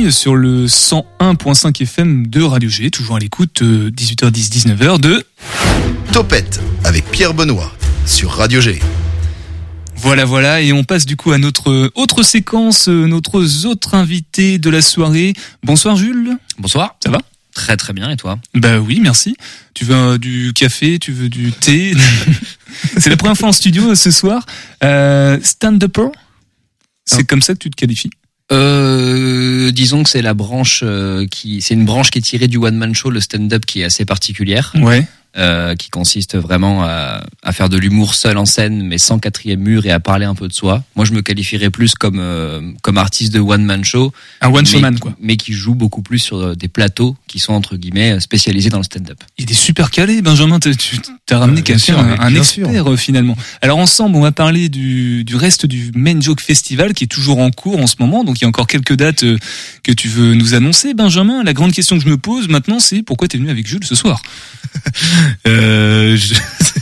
[0.10, 5.26] sur le 101.5 FM de Radio G, toujours à l'écoute, euh, 18h10, 19h de...
[6.12, 7.72] Topette avec Pierre Benoît
[8.06, 8.80] sur Radio G.
[9.96, 14.60] Voilà, voilà, et on passe du coup à notre autre séquence, euh, notre autre invité
[14.60, 15.32] de la soirée.
[15.64, 16.98] Bonsoir Jules, Bonsoir.
[17.02, 17.20] ça va?
[17.54, 18.38] Très très bien et toi?
[18.56, 19.38] Bah oui, merci.
[19.74, 21.94] Tu veux euh, du café, tu veux du thé?
[22.98, 24.46] C'est la première fois en studio euh, ce soir.
[24.84, 26.10] Euh, Stand-upper?
[27.06, 28.12] C'est comme ça que tu te qualifies?
[28.52, 32.58] Euh, Disons que c'est la branche euh, qui, c'est une branche qui est tirée du
[32.58, 35.08] one man show, le stand-up, qui est assez particulière, Ouais.
[35.38, 39.60] Euh, qui consiste vraiment à, à faire de l'humour seul en scène, mais sans quatrième
[39.62, 40.84] mur et à parler un peu de soi.
[40.96, 44.12] Moi, je me qualifierais plus comme euh, comme artiste de one man show,
[44.42, 45.14] Un one showman quoi.
[45.22, 48.80] mais qui joue beaucoup plus sur euh, des plateaux qui sont entre guillemets spécialisés dans
[48.80, 49.20] le stand-up.
[49.38, 50.60] Il est super calé, Benjamin.
[50.60, 53.38] t'as- Tu t'as ramené Euh, quelqu'un, sûr, un, un expert euh, finalement.
[53.62, 57.40] Alors ensemble, on va parler du, du reste du Main Joke Festival qui est toujours
[57.40, 58.24] en cours en ce moment.
[58.24, 59.38] Donc il y a encore quelques dates euh,
[59.84, 61.44] que tu veux nous annoncer, Benjamin.
[61.44, 63.94] La grande question que je me pose maintenant, c'est pourquoi t'es venu avec Jules ce
[63.96, 64.22] soir?
[65.48, 66.36] Euh, je...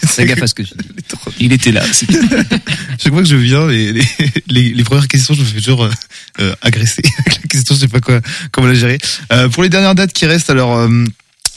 [0.08, 0.88] Fais gaffe à ce que tu dis.
[1.40, 1.84] Il était là.
[2.98, 4.04] Chaque fois que je viens, les, les,
[4.48, 5.92] les, les premières questions, je me fais toujours euh,
[6.40, 7.04] euh, agresser.
[7.26, 8.22] La question, je sais pas quoi,
[8.52, 8.98] comment la gérer.
[9.32, 11.04] Euh, pour les dernières dates qui restent, alors euh,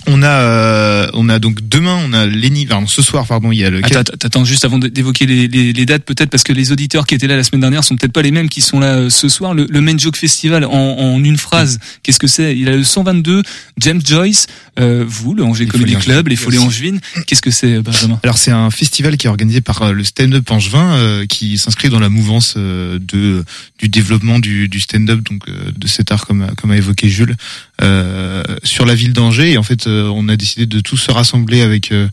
[0.06, 3.58] on a, euh, on a donc demain, on a Lenny, pardon, ce soir, pardon, il
[3.58, 3.84] y a le.
[3.84, 7.14] Attends, attends, juste avant d'évoquer les, les, les dates, peut-être parce que les auditeurs qui
[7.14, 9.28] étaient là la semaine dernière sont peut-être pas les mêmes qui sont là euh, ce
[9.28, 9.54] soir.
[9.54, 12.56] Le, le Main Joke Festival, en, en une phrase, qu'est-ce que c'est?
[12.56, 13.42] Il a le 122,
[13.78, 14.46] James Joyce,
[14.78, 16.58] euh, vous, le Angers Comedy Club, les Folies.
[16.58, 17.00] Angevines.
[17.26, 18.18] Qu'est-ce que c'est, Benjamin?
[18.22, 21.90] Alors c'est un festival qui est organisé par euh, le stand-up Angevin, euh, qui s'inscrit
[21.90, 23.44] dans la mouvance euh, de
[23.78, 27.08] du développement du, du stand-up, donc euh, de cet art comme a, comme a évoqué
[27.08, 27.34] Jules, euh,
[28.64, 29.52] sur la ville d'Angers.
[29.52, 32.08] Et en fait, euh, on a décidé de tous se rassembler avec euh,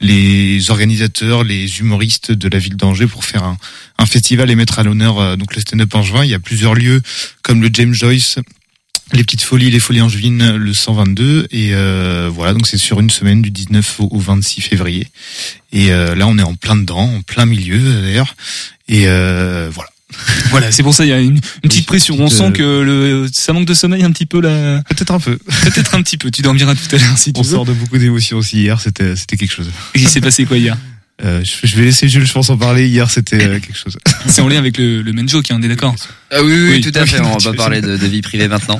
[0.00, 3.56] les organisateurs, les humoristes de la ville d'Angers pour faire un,
[3.98, 6.24] un festival et mettre à l'honneur euh, donc le stand-up Angevin.
[6.24, 7.02] Il y a plusieurs lieux
[7.42, 8.38] comme le James Joyce.
[9.12, 13.10] Les petites folies, les folies angevines, le 122 et euh, voilà donc c'est sur une
[13.10, 15.08] semaine du 19 au, au 26 février
[15.72, 18.36] et euh, là on est en plein dedans, en plein milieu d'ailleurs
[18.86, 19.90] et euh, voilà.
[20.50, 22.16] Voilà, c'est pour ça il y a une, une petite Oui, pression.
[22.18, 24.82] On sent euh, que le, ça manque de sommeil un petit peu là.
[24.88, 25.38] Peut-être un peu.
[25.62, 26.30] Peut-être un petit peu.
[26.30, 27.50] Tu dormiras tout à l'heure si tu On veux.
[27.50, 29.68] sort de beaucoup d'émotions aussi hier, c'était c'était quelque chose.
[29.94, 30.76] Et Il s'est passé quoi hier
[31.22, 32.88] Euh, je, vais laisser Jules je pense en parler.
[32.88, 33.96] Hier c'était euh, quelque chose.
[34.26, 35.94] C'est en lien avec le, le Main Joke, hein, on est d'accord
[36.30, 36.80] Ah oui, oui, Oui.
[36.80, 37.20] tout à fait.
[37.20, 38.78] On va pas parler de, de vie privée maintenant.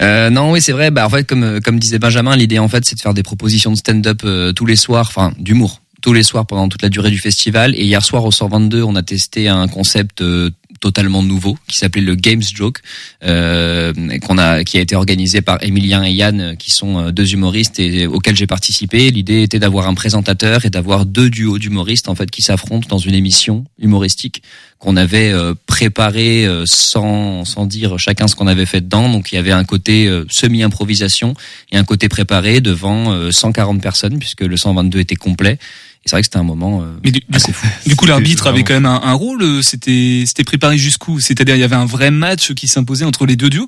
[0.00, 0.90] Euh, non, oui, c'est vrai.
[0.90, 3.72] Bah, en fait, comme comme disait Benjamin, l'idée en fait, c'est de faire des propositions
[3.72, 7.10] de stand-up euh, tous les soirs, enfin d'humour tous les soirs pendant toute la durée
[7.12, 7.76] du festival.
[7.76, 10.50] Et hier soir au 122, on a testé un concept euh,
[10.82, 12.80] totalement nouveau qui s'appelait le Games Joke,
[13.24, 13.92] euh,
[14.26, 17.78] qu'on a, qui a été organisé par Emilien et Yann, qui sont euh, deux humoristes
[17.78, 19.10] et auxquels j'ai participé.
[19.12, 22.98] L'idée était d'avoir un présentateur et d'avoir deux duos d'humoristes en fait qui s'affrontent dans
[22.98, 24.42] une émission humoristique
[24.82, 29.08] qu'on avait euh, préparé euh, sans sans dire chacun ce qu'on avait fait dedans.
[29.08, 31.34] Donc il y avait un côté euh, semi-improvisation
[31.70, 35.58] et un côté préparé devant euh, 140 personnes puisque le 122 était complet.
[36.04, 37.88] Et c'est vrai que c'était un moment euh, Mais du, du assez coup, fou.
[37.88, 39.42] du coup, l'arbitre vraiment avait quand même un, un rôle.
[39.42, 41.20] euh, C'était, c'était préparé jusqu'où?
[41.20, 43.66] C'est-à-dire, il y avait un vrai match qui s'imposait entre les deux duos?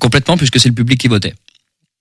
[0.00, 1.34] Complètement puisque c'est le public qui votait.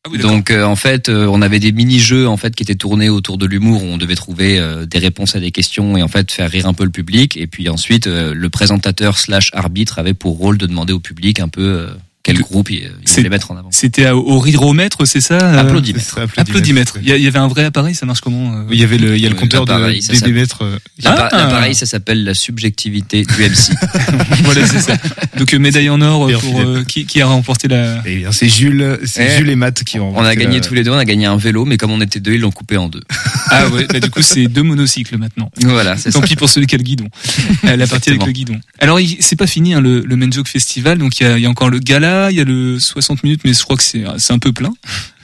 [0.08, 0.17] Ah oui.
[0.19, 3.38] Donc euh, en fait, euh, on avait des mini-jeux en fait qui étaient tournés autour
[3.39, 6.32] de l'humour où on devait trouver euh, des réponses à des questions et en fait
[6.32, 7.38] faire rire un peu le public.
[7.38, 11.39] Et puis ensuite, euh, le présentateur slash arbitre avait pour rôle de demander au public
[11.39, 11.88] un peu euh,
[12.26, 13.70] quel groupe ils, voulaient mettre en avant.
[13.72, 16.06] C'était au riromètre, c'est ça euh, Applaudimètre.
[16.16, 16.98] C'est ça, Applaudimètre.
[17.04, 18.84] Il y, a- il y avait un vrai appareil, ça marche comment euh Il y
[18.84, 20.64] avait le, il y a le Euh, compteur de, démètres.
[21.06, 21.30] Ah.
[21.32, 23.78] L'appareil, ça s'appelle la subjectivité du MC.
[24.44, 24.98] voilà, c'est ça.
[25.38, 28.02] Donc médaille en or pour euh, qui, qui a remporté la.
[28.08, 30.12] Eh bien, c'est Jules, c'est Eh, Jules et Matt qui ont.
[30.18, 32.02] On a gagné la- tous les deux, on a gagné un vélo, mais comme on
[32.02, 33.02] était deux, ils l'ont coupé en deux.
[33.52, 35.52] Ah ouais, bah, du coup c'est deux monocycles maintenant.
[35.62, 37.08] Voilà, c'est Tant pis pour celui qui a le guidon.
[37.64, 38.60] La partie avec le guidon.
[38.80, 41.38] Alors il- c'est pas fini hein, le, le Men Joke Festival, donc il y a,
[41.38, 43.78] il y a encore le gala, il y a le 60 minutes, mais je crois
[43.78, 44.73] que c'est c'est un peu plein.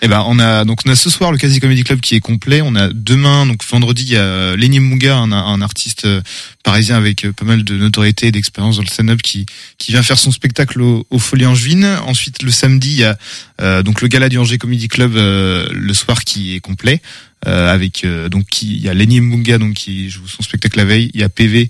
[0.04, 2.20] Eh ben, on a donc on a ce soir le Quasi Comedy Club qui est
[2.20, 2.62] complet.
[2.62, 6.22] On a demain, donc vendredi, il y a Lenny Munga, un, artiste euh,
[6.64, 9.46] parisien avec euh, pas mal de notoriété et d'expérience dans le stand-up, qui
[9.78, 11.86] qui vient faire son spectacle au, au Folie Angevine.
[12.06, 13.18] Ensuite, le samedi, il y a
[13.62, 17.02] euh, donc le gala du Angers Comedy Club euh, le soir qui est complet.
[17.48, 20.86] euh, avec euh, donc il y a Lenny Munga donc qui joue son spectacle la
[20.86, 21.12] veille.
[21.14, 21.70] Il y a PV.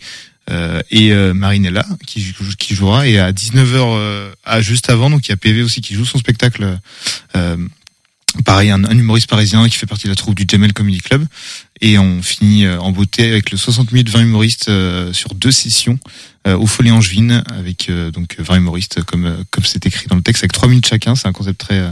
[0.51, 5.27] Euh, et euh, Marinella qui, jou- qui jouera et à 19h à juste avant donc
[5.27, 6.77] il y a PV aussi qui joue son spectacle
[7.35, 7.57] euh,
[8.45, 11.25] pareil un, humoriste parisien qui fait partie de la troupe du Jamel Comedy Club.
[11.83, 15.51] Et on finit euh, en beauté avec le 60 minutes 20 humoristes euh, sur deux
[15.51, 15.97] sessions
[16.47, 20.15] euh, au Folie Angevine avec euh, donc 20 humoristes comme euh, comme c'est écrit dans
[20.15, 21.15] le texte avec 3 minutes chacun.
[21.15, 21.89] C'est un concept très euh,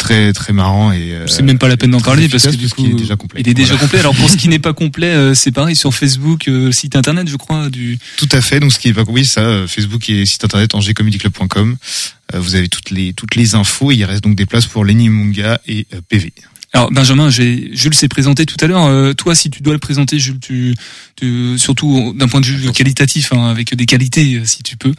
[0.00, 2.68] très très marrant et euh, C'est même pas la peine d'en parler parce que du
[2.68, 3.40] coup qu'il est déjà complet.
[3.44, 3.82] il est déjà Voilà.
[3.84, 3.98] complet.
[4.00, 7.28] Alors pour ce qui n'est pas complet, euh, c'est pareil sur Facebook, euh, site internet,
[7.28, 7.68] je crois.
[7.70, 8.58] Du Tout à fait.
[8.58, 11.76] Donc ce qui est pas oui ça euh, Facebook et site internet angers-comedyclub.com.
[12.34, 13.92] Euh, vous avez toutes les toutes les infos.
[13.92, 16.32] Il reste donc des places pour Lenny Munga et PV.
[16.72, 18.84] Alors Benjamin, Jules s'est présenté tout à l'heure.
[18.84, 20.74] Euh, toi, si tu dois le présenter, Jules, tu,
[21.16, 24.92] tu surtout d'un point de vue qualitatif, hein, avec des qualités, si tu peux.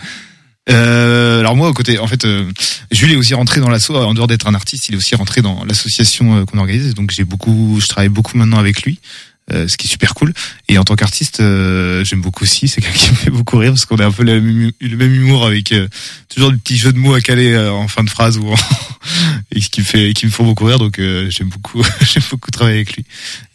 [0.70, 2.50] Euh, alors moi, au côté, en fait, euh,
[2.92, 3.92] Jules est aussi rentré dans l'asso.
[3.92, 6.94] En dehors d'être un artiste, il est aussi rentré dans l'association euh, qu'on organise.
[6.94, 9.00] Donc j'ai beaucoup, je travaille beaucoup maintenant avec lui.
[9.52, 10.34] euh, ce qui est super cool.
[10.70, 12.68] Et en tant qu'artiste, euh, j'aime beaucoup aussi.
[12.68, 15.46] C'est quelqu'un qui me fait beaucoup rire parce qu'on a un peu le même, humour
[15.46, 15.74] avec
[16.30, 18.56] toujours des petits jeux de mots à caler en fin de phrase ou en...
[19.52, 20.78] et ce qui me fait, qui me font beaucoup rire.
[20.80, 20.98] Donc
[21.30, 23.06] j'aime beaucoup, j'aime beaucoup travailler avec lui.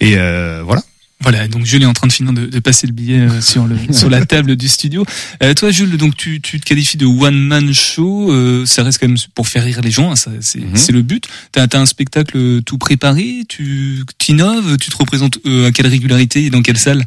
[0.01, 0.16] Et
[0.64, 0.83] voilà.
[1.20, 3.66] Voilà, donc Jules est en train de finir de, de passer le billet euh, sur
[3.66, 5.05] le sur la table du studio.
[5.42, 8.31] Euh, toi, Jules, donc tu, tu te qualifies de one man show.
[8.31, 10.12] euh, ça reste quand même pour faire rire les gens.
[10.12, 10.76] hein, ça, c'est Mhm.
[10.76, 11.26] c'est le but.
[11.52, 13.44] T'as as un spectacle tout préparé.
[13.48, 14.76] Tu t'innoves.
[14.76, 17.05] Tu te représentes euh, à quelle régularité et dans quelle salle?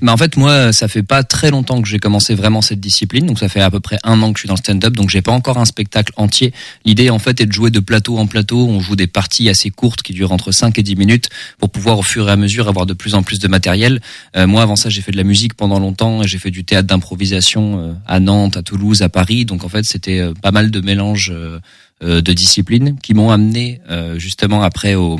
[0.00, 3.26] Bah en fait moi ça fait pas très longtemps que j'ai commencé vraiment cette discipline.
[3.26, 4.94] Donc ça fait à peu près un an que je suis dans le stand-up.
[4.94, 6.52] Donc j'ai pas encore un spectacle entier.
[6.84, 9.70] L'idée en fait est de jouer de plateau en plateau, on joue des parties assez
[9.70, 12.68] courtes qui durent entre 5 et 10 minutes pour pouvoir au fur et à mesure
[12.68, 14.00] avoir de plus en plus de matériel.
[14.36, 16.22] Euh, moi avant ça j'ai fait de la musique pendant longtemps.
[16.22, 19.44] Et j'ai fait du théâtre d'improvisation euh, à Nantes, à Toulouse, à Paris.
[19.44, 21.60] Donc en fait c'était euh, pas mal de mélange euh, euh,
[22.02, 25.18] de disciplines qui m'ont amené euh, justement après au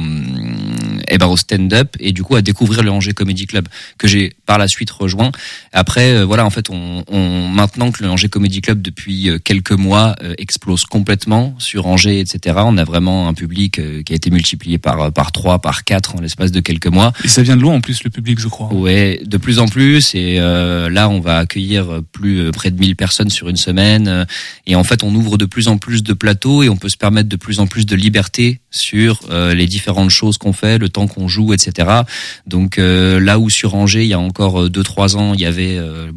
[1.09, 3.69] eh ben au stand-up et du coup à découvrir le Angers Comedy Club
[3.99, 5.31] que j'ai par la suite rejoint.
[5.73, 9.39] Après euh, voilà en fait on, on maintenant que le Angers Comedy Club depuis euh,
[9.39, 12.57] quelques mois euh, explose complètement sur Angers etc.
[12.65, 16.17] On a vraiment un public euh, qui a été multiplié par par trois par quatre
[16.17, 17.13] en l'espace de quelques mois.
[17.25, 18.73] Et ça vient de loin en plus le public, je crois.
[18.73, 20.15] Ouais, de plus en plus.
[20.15, 24.09] Et euh, là, on va accueillir plus euh, près de 1000 personnes sur une semaine.
[24.09, 24.25] euh,
[24.67, 26.97] Et en fait, on ouvre de plus en plus de plateaux et on peut se
[26.97, 30.89] permettre de plus en plus de liberté sur euh, les différentes choses qu'on fait, le
[30.89, 32.03] temps qu'on joue, etc.
[32.47, 35.77] Donc euh, là où sur Angers, il y a encore 2-3 ans, il y avait
[35.77, 36.11] euh,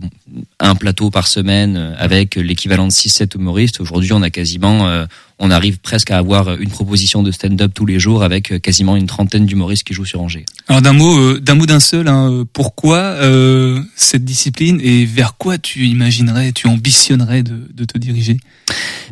[0.59, 3.79] un plateau par semaine euh, avec l'équivalent de 6-7 humoristes.
[3.81, 4.87] Aujourd'hui, on a quasiment...
[4.87, 5.05] euh,
[5.37, 8.95] on arrive presque à avoir une proposition de stand-up tous les jours avec euh, quasiment
[8.95, 10.45] une trentaine d'humoristes qui jouent sur Angers.
[10.69, 15.35] Alors d'un mot, euh, d'un mot d'un seul, hein, pourquoi euh, cette discipline et vers
[15.35, 18.37] quoi tu imaginerais, tu ambitionnerais de, de te diriger?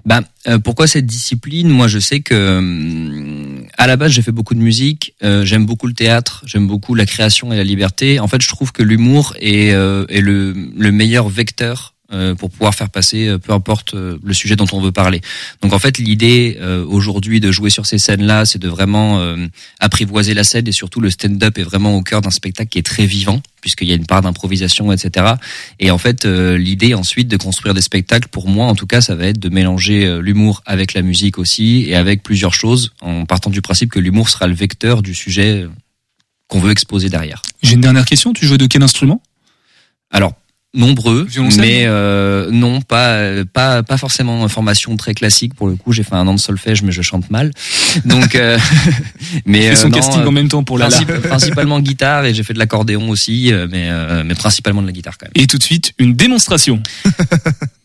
[0.06, 0.22] Bah,
[0.64, 1.70] pourquoi cette discipline?
[1.70, 5.14] Moi, je sais que hum, à la base, j'ai fait beaucoup de musique.
[5.24, 6.44] euh, j'aime beaucoup le théâtre.
[6.46, 8.20] J'aime beaucoup la création et la liberté.
[8.20, 12.50] En fait, je trouve que l'humour est, euh, est le, le meilleur vecteur euh, pour
[12.50, 15.20] pouvoir faire passer euh, peu importe euh, le sujet dont on veut parler.
[15.62, 19.48] Donc en fait l'idée euh, aujourd'hui de jouer sur ces scènes-là, c'est de vraiment euh,
[19.80, 22.86] apprivoiser la scène et surtout le stand-up est vraiment au cœur d'un spectacle qui est
[22.86, 25.34] très vivant puisqu'il y a une part d'improvisation, etc.
[25.80, 29.02] Et en fait euh, l'idée ensuite de construire des spectacles, pour moi en tout cas,
[29.02, 33.26] ça va être de mélanger l'humour avec la musique aussi et avec plusieurs choses en
[33.26, 35.66] partant du principe que l'humour sera le vecteur du sujet
[36.48, 37.42] qu'on veut exposer derrière.
[37.62, 38.32] J'ai une dernière question.
[38.32, 39.22] Tu joues de quel instrument?
[40.12, 40.34] Alors
[40.76, 45.92] nombreux, mais euh, non pas pas pas forcément en formation très classique pour le coup.
[45.94, 47.52] J'ai fait un an de solfège, mais je chante mal.
[48.06, 48.58] Donc, euh,
[49.46, 52.34] mais euh, son non, casting euh, en même temps pour la principe- principalement guitare et
[52.34, 55.44] j'ai fait de l'accordéon aussi, euh, mais euh, mais principalement de la guitare quand même.
[55.44, 56.82] Et tout de suite, une démonstration.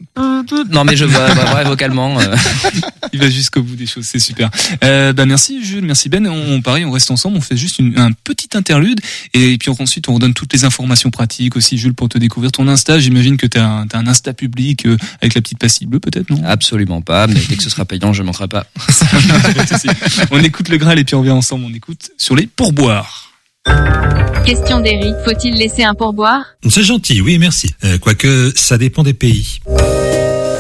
[0.71, 2.19] Non, mais je vois, bah, ouais, vocalement.
[2.21, 2.35] euh,
[3.13, 4.51] Il va jusqu'au bout des choses, c'est super.
[4.85, 6.27] Euh, bah merci Jules, merci Ben.
[6.27, 9.01] On, on- pareil, on reste ensemble, on fait juste une- un petit interlude
[9.33, 12.69] et puis ensuite on redonne toutes les informations pratiques aussi Jules pour te découvrir ton
[12.69, 12.99] Insta.
[12.99, 16.29] J'imagine que tu as, un un Insta public euh, avec la petite pastille bleue peut-être,
[16.31, 16.43] non?
[16.45, 18.67] Absolument pas, mais dès que ce sera payant, je ne manquerai pas.
[20.31, 23.28] On écoute le Graal et puis on revient ensemble, on écoute sur les pourboires.
[24.45, 26.57] Question d'Eric, faut-il laisser un pourboire?
[26.69, 27.71] C'est gentil, oui, merci.
[27.85, 29.61] Euh, quoique, ça dépend des pays.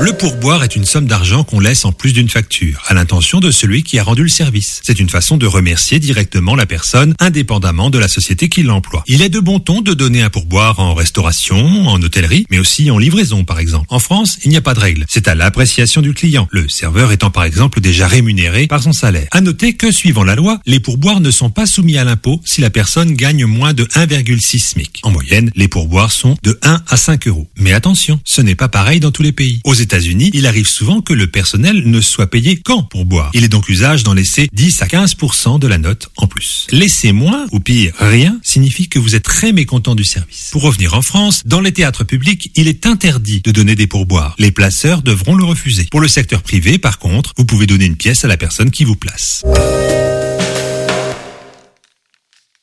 [0.01, 3.51] Le pourboire est une somme d'argent qu'on laisse en plus d'une facture, à l'intention de
[3.51, 4.81] celui qui a rendu le service.
[4.85, 9.03] C'est une façon de remercier directement la personne, indépendamment de la société qui l'emploie.
[9.09, 12.93] Il est de bon ton de donner un pourboire en restauration, en hôtellerie, mais aussi
[12.93, 13.87] en livraison, par exemple.
[13.89, 15.05] En France, il n'y a pas de règle.
[15.09, 19.27] C'est à l'appréciation du client, le serveur étant par exemple déjà rémunéré par son salaire.
[19.33, 22.61] À noter que, suivant la loi, les pourboires ne sont pas soumis à l'impôt si
[22.61, 25.01] la personne gagne moins de 1,6 SMIC.
[25.03, 27.49] En moyenne, les pourboires sont de 1 à 5 euros.
[27.59, 29.61] Mais attention, ce n'est pas pareil dans tous les pays.
[29.89, 33.31] États-Unis, il arrive souvent que le personnel ne soit payé qu'en pourboire.
[33.33, 36.67] Il est donc usage d'en laisser 10 à 15% de la note en plus.
[36.71, 40.51] Laisser moins, ou pire, rien, signifie que vous êtes très mécontent du service.
[40.53, 44.35] Pour revenir en France, dans les théâtres publics, il est interdit de donner des pourboires.
[44.39, 45.87] Les placeurs devront le refuser.
[45.91, 48.85] Pour le secteur privé, par contre, vous pouvez donner une pièce à la personne qui
[48.85, 49.43] vous place.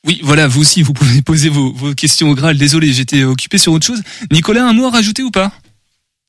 [0.06, 2.60] Oui, voilà, vous aussi, vous pouvez poser vos, vos questions au Graal.
[2.60, 4.04] Désolé, j'étais occupé sur autre chose.
[4.32, 5.52] Nicolas, un mot à rajouter ou pas?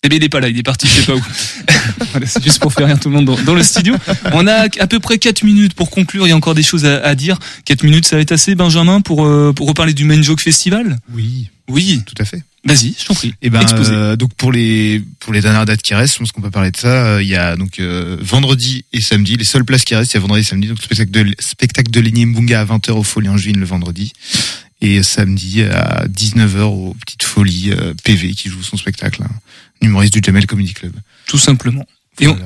[0.07, 1.21] Eh bien, il est pas là, il est parti, je sais pas où.
[2.13, 3.95] voilà, c'est juste pour faire rire tout le monde dans, dans le studio.
[4.33, 6.85] On a à peu près 4 minutes pour conclure, il y a encore des choses
[6.87, 7.39] à, à dire.
[7.65, 10.99] 4 minutes, ça va être assez, Benjamin, pour, euh, pour reparler du Main Joke Festival?
[11.15, 12.43] Oui, Oui, tout à fait.
[12.65, 13.35] vas-y, je t'en prie.
[13.43, 13.93] Et ben Exposé.
[13.93, 16.71] euh, donc pour les pour les dernières dates qui restent, je pense qu'on peut parler
[16.71, 16.89] de ça.
[17.17, 20.17] euh, Il y a donc euh, vendredi et samedi, les seules places qui restent, il
[20.17, 20.69] y a vendredi et samedi.
[20.69, 24.13] Donc spectacle de spectacle de Lenny Mbunga à 20h au Folie Angevine le vendredi
[24.81, 29.31] et samedi à 19h au Petite Folie euh, PV qui joue son spectacle, hein,
[29.81, 30.93] humoriste du Jamel Comedy Club.
[31.27, 31.87] Tout simplement.
[32.21, 32.39] Et, on-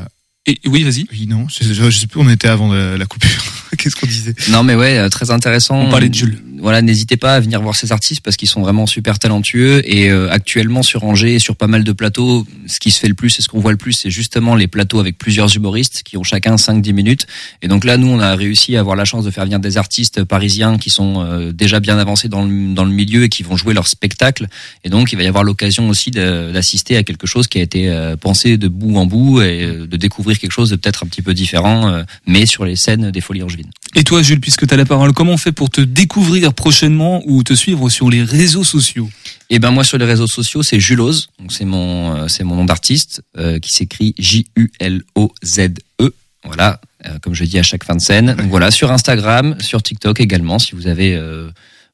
[0.46, 1.06] et oui, vas-y.
[1.12, 3.42] Oui non, je, je, je sais plus où on était avant la, la coupure.
[3.78, 4.34] Qu'est-ce qu'on disait?
[4.48, 5.78] Non, mais ouais, euh, très intéressant.
[5.78, 6.42] On parlait de Jules.
[6.60, 10.10] Voilà, n'hésitez pas à venir voir ces artistes parce qu'ils sont vraiment super talentueux et
[10.10, 13.14] euh, actuellement sur Angers et sur pas mal de plateaux, ce qui se fait le
[13.14, 16.16] plus et ce qu'on voit le plus, c'est justement les plateaux avec plusieurs humoristes qui
[16.16, 17.26] ont chacun 5-10 minutes.
[17.62, 19.78] Et donc là, nous, on a réussi à avoir la chance de faire venir des
[19.78, 23.42] artistes parisiens qui sont euh, déjà bien avancés dans le, dans le milieu et qui
[23.42, 24.48] vont jouer leur spectacle.
[24.84, 27.88] Et donc, il va y avoir l'occasion aussi d'assister à quelque chose qui a été
[27.88, 31.06] euh, pensé de bout en bout et euh, de découvrir quelque chose de peut-être un
[31.06, 33.70] petit peu différent, euh, mais sur les scènes des Folies Angevines.
[33.94, 37.22] Et toi, Jules, puisque tu as la parole, comment on fait pour te découvrir prochainement
[37.26, 39.08] ou te suivre sur les réseaux sociaux
[39.50, 42.56] Et ben moi sur les réseaux sociaux c'est Julose, donc c'est mon euh, c'est mon
[42.56, 45.70] nom d'artiste euh, qui s'écrit J U L O Z
[46.00, 46.12] E.
[46.44, 48.34] Voilà, euh, comme je dis à chaque fin de scène.
[48.38, 51.18] Donc voilà, sur Instagram, sur TikTok également si vous avez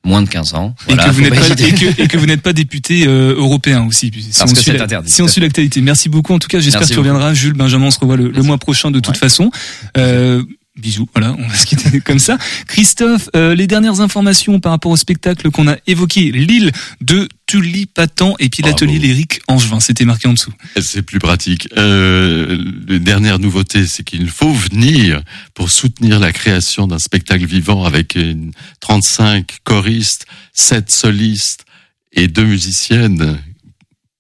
[0.07, 0.75] moins de 15 ans.
[0.87, 1.69] Voilà, et, que vous n'êtes pas, hésiter.
[1.69, 4.11] et, que, et que vous n'êtes pas député euh, européen aussi.
[4.15, 5.81] Si Parce on que suit c'est interdit, Si on suit l'actualité.
[5.81, 6.33] Merci beaucoup.
[6.33, 7.35] En tout cas, j'espère que tu reviendras.
[7.35, 9.19] Jules, Benjamin, on se revoit le, mois prochain de toute Ouais.
[9.21, 9.51] façon.
[9.99, 10.43] Euh,
[10.77, 11.09] bisous.
[11.15, 12.39] Voilà, on va se quitter comme ça.
[12.67, 18.35] Christophe, euh, les dernières informations par rapport au spectacle qu'on a évoqué, l'île de Tulipatan
[18.39, 19.81] et puis l'atelier Lyrique Angevin.
[19.81, 20.53] C'était marqué en dessous.
[20.81, 21.69] C'est plus pratique.
[21.77, 22.59] Euh,
[22.89, 25.23] la dernière nouveauté, c'est qu'il faut venir
[25.55, 31.65] pour soutenir la création d'un spectacle vivant avec une 35 choristes, 7 solistes
[32.13, 33.39] et deux musiciennes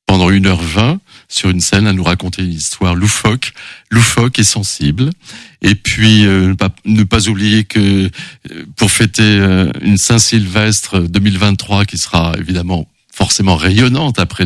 [0.07, 0.98] pendant 1h20
[1.29, 3.53] sur une scène à nous raconter une histoire loufoque,
[3.91, 5.11] loufoque et sensible.
[5.62, 8.11] Et puis euh, ne pas, ne pas oublier que
[8.51, 14.45] euh, pour fêter euh, une Saint-Sylvestre 2023 qui sera évidemment forcément rayonnante après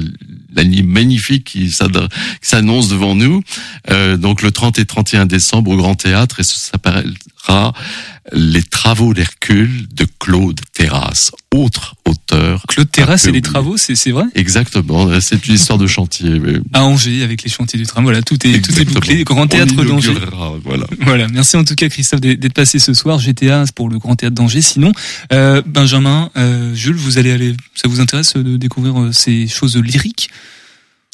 [0.54, 1.72] la nuit magnifique qui
[2.40, 3.42] s'annonce devant nous.
[3.90, 6.78] Euh, donc le 30 et 31 décembre au Grand Théâtre et ça
[8.32, 12.64] Les Travaux d'Hercule de Claude Terrasse, autre auteur.
[12.68, 14.24] Claude Terrasse et les travaux, c'est vrai?
[14.34, 16.38] Exactement, c'est une histoire de chantier.
[16.38, 18.04] mais À Angers avec les chantiers du tram.
[18.04, 19.24] Voilà, tout est tout est bouclé.
[19.24, 20.14] Grand théâtre d'Angers.
[20.64, 20.86] Voilà.
[21.00, 23.18] Voilà, merci en tout cas Christophe d'être d'être passé ce soir.
[23.18, 24.62] GTA pour le Grand Théâtre d'Angers.
[24.62, 24.92] Sinon,
[25.32, 29.76] euh, Benjamin, euh, Jules, vous allez aller, ça vous intéresse de découvrir euh, ces choses
[29.76, 30.30] lyriques?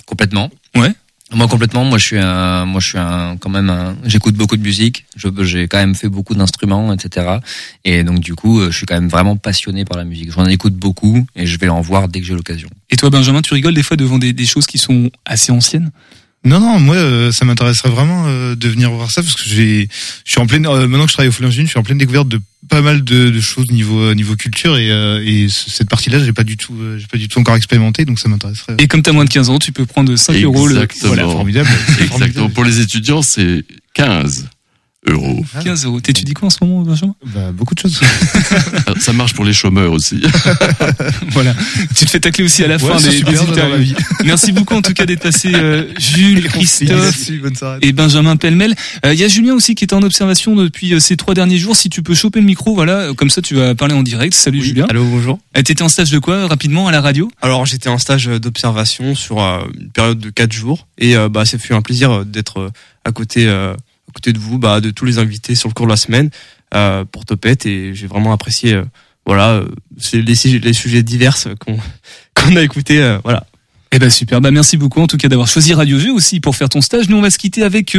[0.06, 0.50] Complètement.
[0.74, 0.92] Ouais.
[1.32, 1.84] Moi complètement.
[1.84, 5.06] Moi je suis un, moi je suis un, quand même un, j'écoute beaucoup de musique.
[5.16, 7.38] J'ai quand même fait beaucoup d'instruments, etc.
[7.84, 10.30] Et donc du coup, euh, je suis quand même vraiment passionné par la musique.
[10.30, 12.68] J'en écoute beaucoup et je vais en voir dès que j'ai l'occasion.
[12.90, 15.90] Et toi, Benjamin, tu rigoles des fois devant des choses qui sont assez anciennes?
[16.44, 19.88] Non, non, moi, euh, ça m'intéresserait vraiment euh, de venir voir ça parce que j'ai,
[20.24, 21.82] je suis en pleine, euh, maintenant que je travaille au Folie Angevine, je suis en
[21.82, 25.48] pleine découverte de pas mal de, de choses niveau euh, niveau culture et, euh, et
[25.48, 28.20] ce- cette partie-là, j'ai pas du tout, euh, j'ai pas du tout encore expérimenté, donc
[28.20, 28.76] ça m'intéresserait.
[28.78, 30.74] Et comme tu as moins de 15 ans, tu peux prendre 5 euros le.
[30.74, 31.08] Exactement.
[31.14, 31.68] Voilà, formidable.
[31.88, 32.18] Exactement.
[32.18, 32.52] Formidable.
[32.52, 33.64] Pour les étudiants, c'est
[33.94, 34.46] 15
[35.08, 35.44] euros.
[35.62, 36.00] 15 euros.
[36.00, 37.14] T'étudies quoi en ce moment, Benjamin?
[37.34, 38.00] Bah, beaucoup de choses.
[39.00, 40.20] Ça marche pour les chômeurs aussi.
[41.30, 41.54] Voilà.
[41.94, 43.76] Tu te fais tacler aussi à la Ouais, fin des, des interviews.
[43.78, 43.94] vie.
[44.24, 47.78] Merci beaucoup en tout cas d'être passé, euh, Jules, Christophe soirée.
[47.82, 48.74] et Benjamin Pellemel.
[49.04, 51.58] Euh, Il y a Julien aussi qui est en observation depuis euh, ces trois derniers
[51.58, 51.76] jours.
[51.76, 54.34] Si tu peux choper le micro, voilà, euh, comme ça tu vas parler en direct.
[54.34, 54.86] Salut Julien.
[54.88, 55.38] Allô, bonjour.
[55.56, 57.30] Euh, T'étais en stage de quoi rapidement à la radio?
[57.42, 61.44] Alors j'étais en stage d'observation sur euh, une période de quatre jours et euh, bah
[61.44, 62.70] ça fait un plaisir d'être euh,
[63.04, 63.46] à côté
[64.16, 66.30] côté de vous, bah de tous les invités sur le cours de la semaine
[66.74, 68.84] euh, pour Topette et j'ai vraiment apprécié euh,
[69.26, 73.46] voilà euh, c'est les, sujets- divers qu'on a écouté euh, voilà.
[73.92, 76.56] Eh ben super, bah merci beaucoup en tout cas d'avoir choisi Radio G aussi pour
[76.56, 77.08] faire ton stage.
[77.10, 77.96] Nous on va se quitter avec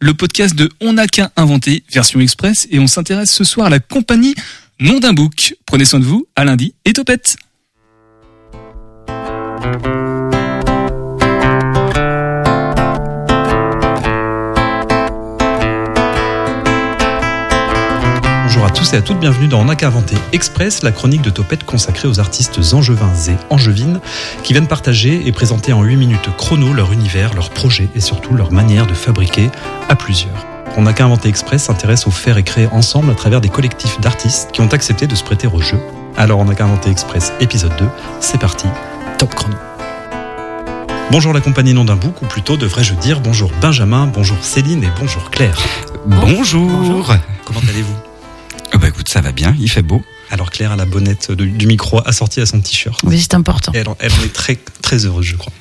[0.00, 3.70] le podcast de On n'a qu'à inventer, version express, et on s'intéresse ce soir à
[3.70, 4.34] la compagnie
[4.80, 5.54] Nom d'un Book.
[5.66, 7.36] Prenez soin de vous, à lundi et topette.
[18.70, 21.30] À tous et à toutes, bienvenue dans On n'a qu'à inventer Express, la chronique de
[21.30, 23.98] Topette consacrée aux artistes angevins et angevines
[24.44, 28.32] qui viennent partager et présenter en 8 minutes chrono leur univers, leurs projets et surtout
[28.32, 29.50] leur manière de fabriquer
[29.88, 30.46] à plusieurs.
[30.76, 34.00] On n'a qu'à inventer Express s'intéresse au faire et créer ensemble à travers des collectifs
[34.00, 35.80] d'artistes qui ont accepté de se prêter au jeu.
[36.16, 37.88] Alors on n'a qu'à inventer Express épisode 2,
[38.20, 38.68] c'est parti,
[39.18, 39.56] top chrono.
[41.10, 44.90] Bonjour la compagnie Nom d'un Bouc, ou plutôt devrais-je dire bonjour Benjamin, bonjour Céline et
[45.00, 45.58] bonjour Claire.
[46.06, 47.16] Bonjour.
[47.44, 48.09] Comment allez-vous?
[48.72, 50.02] Ah Bah écoute, ça va bien, il fait beau.
[50.30, 53.00] Alors Claire a la bonnette de- du micro assortie à son t-shirt.
[53.04, 53.72] Oui, c'est important.
[53.72, 55.52] Et elle, elle en est très très heureuse, je crois.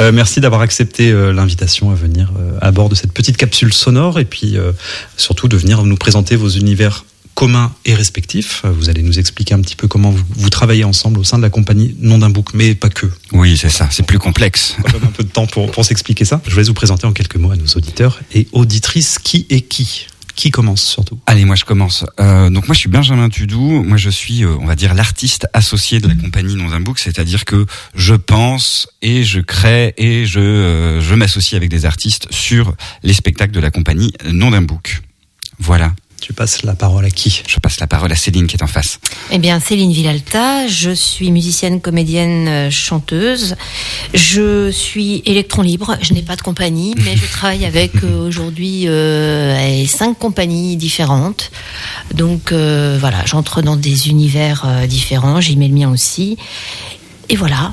[0.00, 3.72] Euh, merci d'avoir accepté euh, l'invitation à venir euh, à bord de cette petite capsule
[3.72, 4.72] sonore et puis euh,
[5.18, 7.04] surtout de venir nous présenter vos univers
[7.34, 8.62] communs et respectifs.
[8.64, 11.42] Vous allez nous expliquer un petit peu comment vous, vous travaillez ensemble au sein de
[11.42, 13.06] la compagnie Nom d'un Bouc, mais pas que.
[13.32, 14.76] Oui, c'est ça, c'est plus complexe.
[14.86, 16.40] On donne un peu de temps pour, pour s'expliquer ça.
[16.46, 20.06] Je vais vous présenter en quelques mots à nos auditeurs et auditrices qui est qui.
[20.34, 21.18] Qui commence surtout?
[21.26, 22.04] Allez, moi je commence.
[22.20, 23.82] Euh, donc moi je suis Benjamin Tudou.
[23.84, 26.98] Moi je suis, euh, on va dire, l'artiste associé de la compagnie Dans un Book,
[26.98, 32.26] c'est-à-dire que je pense et je crée et je euh, je m'associe avec des artistes
[32.30, 35.02] sur les spectacles de la compagnie Non d'un Book.
[35.58, 35.94] Voilà.
[36.24, 38.66] Tu passes la parole à qui Je passe la parole à Céline qui est en
[38.66, 38.98] face.
[39.30, 43.56] Eh bien, Céline Villalta, je suis musicienne, comédienne, euh, chanteuse.
[44.14, 48.88] Je suis électron libre, je n'ai pas de compagnie, mais je travaille avec euh, aujourd'hui
[48.88, 51.50] euh, cinq compagnies différentes.
[52.14, 56.38] Donc euh, voilà, j'entre dans des univers différents, j'y mets le mien aussi.
[57.28, 57.70] Et voilà.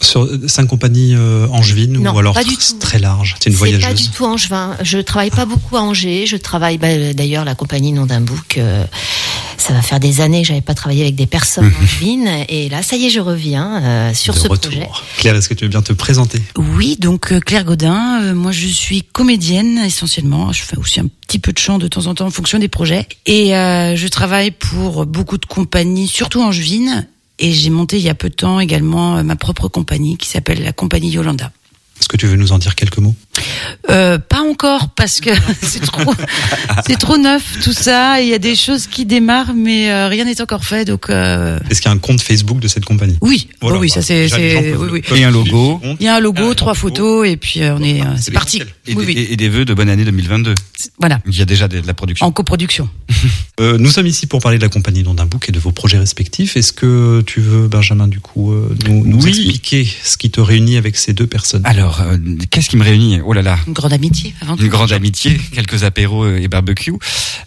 [0.00, 2.78] Sur euh, cinq compagnies euh, angevines Non, ou alors pas du tr- tout.
[2.78, 4.76] très large C'est une C'est pas du voyageuse tout angevin.
[4.82, 6.26] Je travaille pas beaucoup à Angers.
[6.26, 8.58] Je travaille bah, d'ailleurs la compagnie Nom d'un Bouc.
[8.58, 8.84] euh,
[9.56, 12.28] ça va faire des années que j'avais pas travaillé avec des personnes angevines.
[12.48, 14.70] Et là, ça y est, je reviens euh, sur de ce retour.
[14.70, 14.88] projet.
[15.18, 16.40] Claire, est-ce que tu veux bien te présenter?
[16.56, 21.06] Oui, donc euh, Claire Godin, euh, moi je suis comédienne essentiellement, je fais aussi un
[21.26, 24.06] petit peu de chant de temps en temps en fonction des projets et euh, je
[24.08, 27.06] travaille pour beaucoup de compagnies, surtout angevines
[27.38, 30.28] et j'ai monté il y a peu de temps également euh, ma propre compagnie qui
[30.28, 31.52] s'appelle la compagnie Yolanda.
[32.00, 33.14] Est-ce que tu veux nous en dire quelques mots?
[33.90, 35.30] Euh, pas encore parce que
[35.62, 36.12] c'est trop,
[36.86, 38.20] c'est trop neuf tout ça.
[38.20, 40.84] Il y a des choses qui démarrent, mais euh, rien n'est encore fait.
[40.84, 43.16] Donc euh, Est-ce qu'il y a un compte Facebook de cette compagnie?
[43.20, 45.02] Oui, Voilà, oh oui, bah, ça c'est, c'est, oui, oui.
[45.16, 45.80] Et un logo.
[46.00, 48.62] Il y a un logo, trois photos et puis euh, on est, euh, c'est parti.
[48.86, 49.18] Et, Oui, des- oui.
[49.18, 50.54] et- et des vœux de bonne année 2022.
[51.00, 51.20] Voilà.
[51.26, 52.26] Il y a déjà de, de la production.
[52.26, 52.88] En coproduction.
[53.60, 55.72] Euh, nous sommes ici pour parler de la compagnie Nom d'un Bouc et de vos
[55.72, 56.56] projets respectifs.
[56.56, 59.30] Est-ce que tu veux, Benjamin, du coup, euh, nous, nous Oui.
[59.30, 61.62] expliquer ce qui te réunit avec ces deux personnes?
[61.64, 62.16] Alors, euh,
[62.50, 63.20] qu'est-ce qui me réunit?
[63.30, 63.58] Oh là là.
[63.66, 64.62] Une grande amitié avant tout.
[64.62, 66.94] Une grande amitié, quelques apéros euh, et barbecue.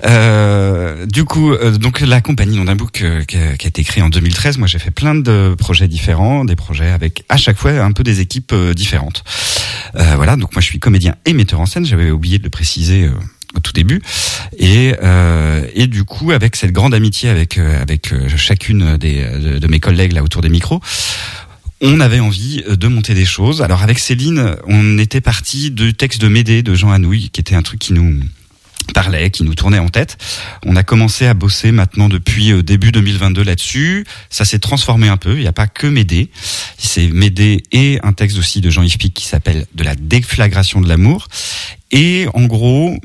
[0.05, 3.69] Euh, du coup, euh, donc la compagnie Nom d'un Book euh, qui, a, qui a
[3.69, 4.59] été créée en 2013.
[4.59, 8.03] Moi, j'ai fait plein de projets différents, des projets avec à chaque fois un peu
[8.03, 9.23] des équipes euh, différentes.
[9.95, 10.35] Euh, voilà.
[10.35, 11.83] Donc moi, je suis comédien et metteur en scène.
[11.83, 13.05] J'avais oublié de le préciser.
[13.05, 13.13] euh,
[13.53, 14.01] au tout début
[14.57, 19.59] et euh, et du coup avec cette grande amitié avec euh, avec chacune des de,
[19.59, 20.79] de mes collègues là autour des micros
[21.81, 23.61] on avait envie euh, de monter des choses.
[23.61, 27.55] Alors avec Céline, on était parti du texte de Médée de Jean Anouilh, qui était
[27.55, 28.19] un truc qui nous
[28.93, 30.17] parlait, qui nous tournait en tête.
[30.65, 34.05] On a commencé à bosser maintenant depuis euh, début 2022 là-dessus.
[34.29, 35.35] Ça s'est transformé un peu.
[35.35, 36.29] Il n'y a pas que Médée.
[36.77, 40.87] C'est Médée et un texte aussi de Jean-Yves Pic qui s'appelle De la déflagration de
[40.87, 41.27] l'amour.
[41.91, 42.97] Et en gros,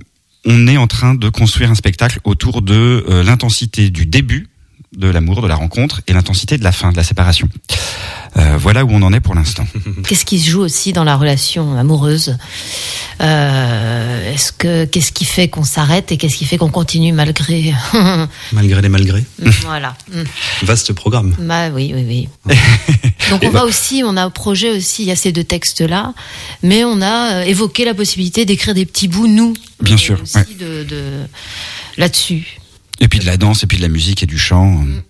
[0.45, 4.49] on est en train de construire un spectacle autour de euh, l'intensité du début
[4.97, 7.49] de l'amour, de la rencontre et l'intensité de la fin, de la séparation.
[8.39, 9.67] Euh, voilà où on en est pour l'instant.
[10.09, 12.37] Qu'est-ce qui se joue aussi dans la relation amoureuse
[13.21, 17.73] Euh, Est-ce que qu'est-ce qui fait qu'on s'arrête et qu'est-ce qui fait qu'on continue malgré
[18.53, 19.25] Malgré les malgrés.
[19.63, 19.97] Voilà.
[20.63, 21.35] Vaste programme.
[21.39, 22.05] Bah oui, oui,
[22.47, 22.55] oui.
[23.31, 26.13] Donc on va aussi, on a un projet aussi, il y a ces deux textes-là,
[26.63, 30.21] mais on a euh, évoqué la possibilité d'écrire des petits bouts, nous, Bien sûr.
[30.23, 30.47] aussi, ouais.
[30.61, 31.03] de, de
[31.97, 32.59] là-dessus.
[33.01, 34.81] Et puis de la danse, et puis de la musique et du chant.
[34.83, 35.01] euh,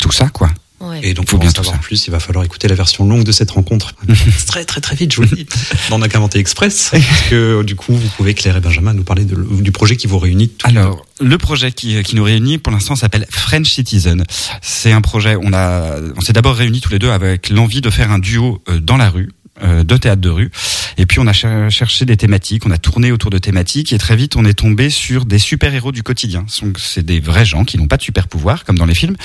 [0.00, 0.50] Tout ça, quoi.
[0.80, 1.00] Ouais.
[1.02, 3.04] Et donc, Faut pour en bien tout savoir plus, il va falloir écouter la version
[3.06, 3.94] longue de cette rencontre.
[4.46, 5.46] très, très, très vite, je vous le dis.
[5.90, 6.88] Dans On a qu'inventé Express.
[6.92, 10.06] Parce que, du coup, vous pouvez, Claire et Benjamin, nous parler de- du projet qui
[10.06, 10.50] vous réunit.
[10.64, 14.24] Alors, le projet qui, qui nous réunit pour l'instant s'appelle French Citizen.
[14.62, 17.90] C'est un projet, on a, on s'est d'abord réunis tous les deux avec l'envie de
[17.90, 20.50] faire un duo euh, dans la rue, euh, de théâtre de rue.
[20.98, 23.98] Et puis on a cher- cherché des thématiques, on a tourné autour de thématiques et
[23.98, 26.44] très vite on est tombé sur des super-héros du quotidien.
[26.78, 29.16] C'est des vrais gens qui n'ont pas de super pouvoir comme dans les films,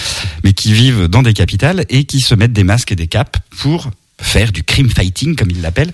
[0.44, 3.38] mais qui vivent dans des capitales et qui se mettent des masques et des capes
[3.58, 5.92] pour faire du crime fighting comme ils l'appellent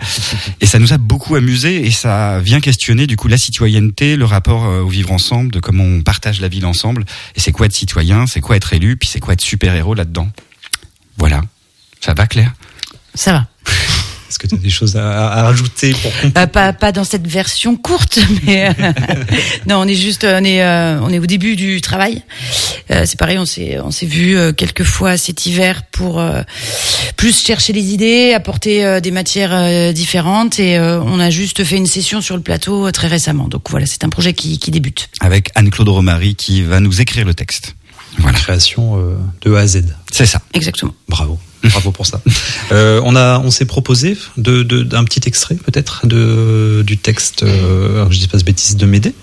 [0.61, 4.25] et ça nous a beaucoup amusé et ça vient questionner du coup la citoyenneté le
[4.25, 7.65] rapport euh, au vivre ensemble de comment on partage la ville ensemble et c'est quoi
[7.65, 10.29] être citoyen c'est quoi être élu puis c'est quoi être super héros là dedans
[11.17, 11.41] voilà
[11.99, 12.53] ça va Claire?
[13.15, 13.47] Ça va.
[14.41, 17.75] Que tu as des choses à, à rajouter pour Euh, pas, pas dans cette version
[17.77, 18.91] courte, mais euh,
[19.67, 22.23] non, on est juste, on est, euh, on est au début du travail.
[22.89, 26.41] Euh, c'est pareil, on s'est, on s'est vu euh, quelques fois cet hiver pour euh,
[27.17, 31.63] plus chercher les idées, apporter euh, des matières euh, différentes, et euh, on a juste
[31.63, 33.47] fait une session sur le plateau euh, très récemment.
[33.47, 35.09] Donc voilà, c'est un projet qui, qui débute.
[35.19, 37.75] avec Anne-Claude Romary qui va nous écrire le texte
[38.17, 38.39] Voilà.
[38.39, 39.83] Création euh, de A à Z.
[40.11, 40.95] c'est ça Exactement.
[41.07, 41.39] Bravo.
[41.63, 42.21] Bravo pour ça.
[42.71, 47.43] Euh, on a, on s'est proposé de, de- d'un petit extrait peut-être de du texte.
[47.43, 49.13] Euh, alors que je dis pas de bêtises de Médée.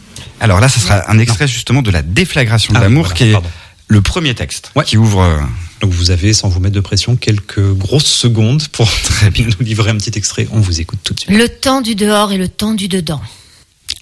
[0.40, 3.24] alors là ça sera un extrait justement de la déflagration de Ah, l'amour voilà, qui
[3.28, 3.48] est pardon.
[3.88, 4.84] le premier texte Ouais.
[4.84, 5.38] qui ouvre euh,
[5.80, 9.64] Donc vous avez, sans vous mettre de pression, quelques grosses secondes pour très bien nous
[9.66, 10.46] livrer un petit extrait.
[10.52, 11.36] On vous écoute tout de suite.
[11.36, 13.20] Le temps du dehors et le temps du dedans.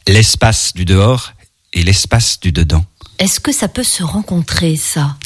[0.09, 1.33] l'espace du dehors
[1.73, 2.85] et l'espace du dedans
[3.19, 5.17] Est-ce que ça peut se rencontrer, ça?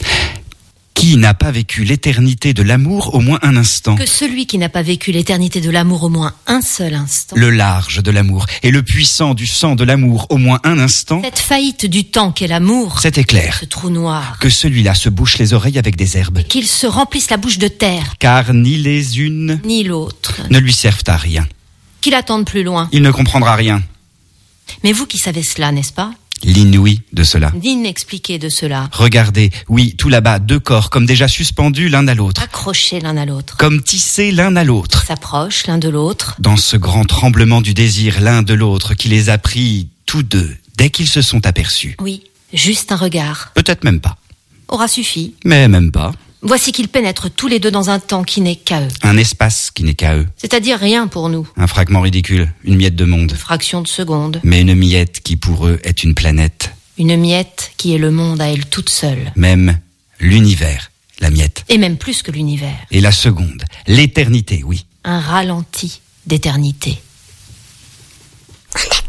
[1.01, 4.69] Qui n'a pas vécu l'éternité de l'amour au moins un instant Que celui qui n'a
[4.69, 7.37] pas vécu l'éternité de l'amour au moins un seul instant.
[7.39, 11.23] le large de l'amour et le puissant du sang de l'amour au moins un instant,
[11.25, 12.99] Cette faillite du temps qu'est l'amour.
[13.01, 14.37] c'est éclair Ce trou noir.
[14.41, 17.69] que celui-là se bouche les oreilles avec des herbes, Qu'il se remplisse la bouche de
[17.69, 20.43] terre, car ni les unes ni l'autre.
[20.51, 21.49] ne lui servent à rien.
[22.03, 22.91] Qu'il attende plus loin.
[22.93, 23.83] Il ne comprendra rien.
[24.85, 26.11] Mais vous qui savez cela, n'est-ce pas?
[26.43, 27.51] L'inouï de cela.
[27.55, 28.89] D'inexpliqué de cela.
[28.93, 33.27] Regardez, oui, tout là-bas, deux corps comme déjà suspendus l'un à l'autre, Accrochés l'un à
[33.27, 33.57] l'autre.
[33.57, 36.37] comme tissés l'un à l'autre, S'approchent l'un de l'autre.
[36.39, 40.57] dans ce grand tremblement du désir l'un de l'autre qui les a pris tous deux
[40.77, 41.97] dès qu'ils se sont aperçus.
[42.01, 42.23] Oui,
[42.55, 43.51] juste un regard.
[43.55, 44.17] Peut-être même pas,
[44.69, 45.35] Aura suffi.
[45.45, 46.13] mais même pas.
[46.43, 48.89] Voici qu'ils pénètrent tous les deux dans un temps qui n'est qu'à eux.
[49.03, 50.27] Un espace qui n'est qu'à eux.
[50.37, 51.47] C'est-à-dire rien pour nous.
[51.57, 53.35] Un fragment ridicule, une miette de monde.
[53.35, 54.41] Fraction de seconde.
[54.43, 56.73] Mais une miette qui pour eux est une planète.
[56.97, 59.33] Une miette qui est le monde à elle toute seule.
[59.37, 59.79] Même
[60.19, 61.65] l'univers, la miette.
[61.69, 62.77] Et même plus que l'univers.
[62.91, 64.87] Et la seconde, l'éternité, oui.
[65.05, 66.99] Un ralenti d'éternité.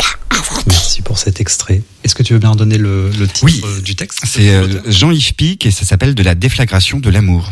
[0.67, 1.81] Merci pour cet extrait.
[2.03, 4.79] Est-ce que tu veux bien en donner le, le titre euh, du texte C'est euh,
[4.87, 7.51] Jean-Yves Pic et ça s'appelle De la déflagration de l'amour.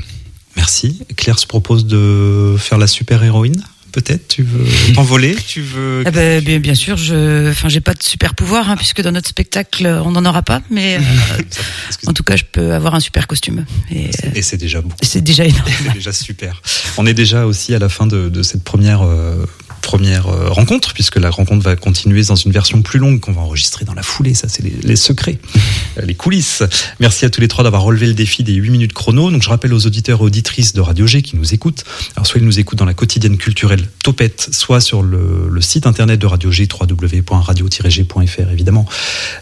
[0.56, 1.00] Merci.
[1.16, 3.64] Claire se propose de faire la super héroïne.
[3.92, 4.28] Peut-être?
[4.28, 6.04] Tu veux t'envoler, tu veux.
[6.06, 9.28] Ah bien, bien sûr, je, enfin, j'ai pas de super pouvoir hein, puisque dans notre
[9.28, 11.42] spectacle on n'en aura pas, mais euh,
[12.06, 13.66] en tout cas, je peux avoir un super costume.
[13.92, 14.96] Et, Et c'est déjà beaucoup.
[15.02, 15.64] c'est déjà énorme.
[15.84, 16.62] C'est déjà super.
[16.98, 19.44] On est déjà aussi à la fin de, de cette première euh,
[19.90, 23.42] première euh, rencontre, puisque la rencontre va continuer dans une version plus longue qu'on va
[23.42, 24.36] enregistrer dans la foulée.
[24.36, 25.40] Ça, c'est les, les secrets,
[26.04, 26.62] les coulisses.
[27.00, 29.32] Merci à tous les trois d'avoir relevé le défi des 8 minutes chrono.
[29.32, 31.86] Donc, je rappelle aux auditeurs et auditrices de Radio G qui nous écoutent.
[32.16, 35.88] Alors, soit ils nous écoutent dans la quotidienne culturelle Topette, soit sur le, le site
[35.88, 38.86] internet de Radio G, www.radio-g.fr, évidemment,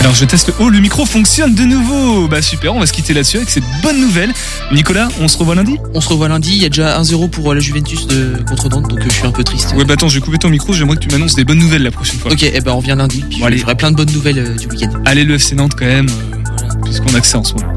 [0.00, 0.52] Alors je teste.
[0.58, 2.26] Oh, le micro fonctionne de nouveau.
[2.26, 4.32] Bah super, on va se quitter là-dessus avec cette bonne nouvelle.
[4.72, 5.76] Nicolas, on se revoit lundi?
[5.94, 8.68] On se revoit lundi, il y a déjà 1-0 pour euh, la Juventus de, contre
[8.70, 9.74] Nantes, donc euh, je suis un peu triste.
[9.76, 10.72] Ouais, bah attends, je vais couper ton micro.
[10.72, 12.32] J'aimerais que tu m'annonces des bonnes nouvelles la prochaine fois.
[12.32, 13.58] Ok, et ben on revient lundi, puis Bon, allez.
[13.58, 14.90] je ferai plein de bonnes nouvelles euh, du week-end.
[15.04, 17.72] Allez, le FC Nantes quand même, euh, puisqu'on a que ça en ce moment.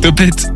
[0.00, 0.46] Topette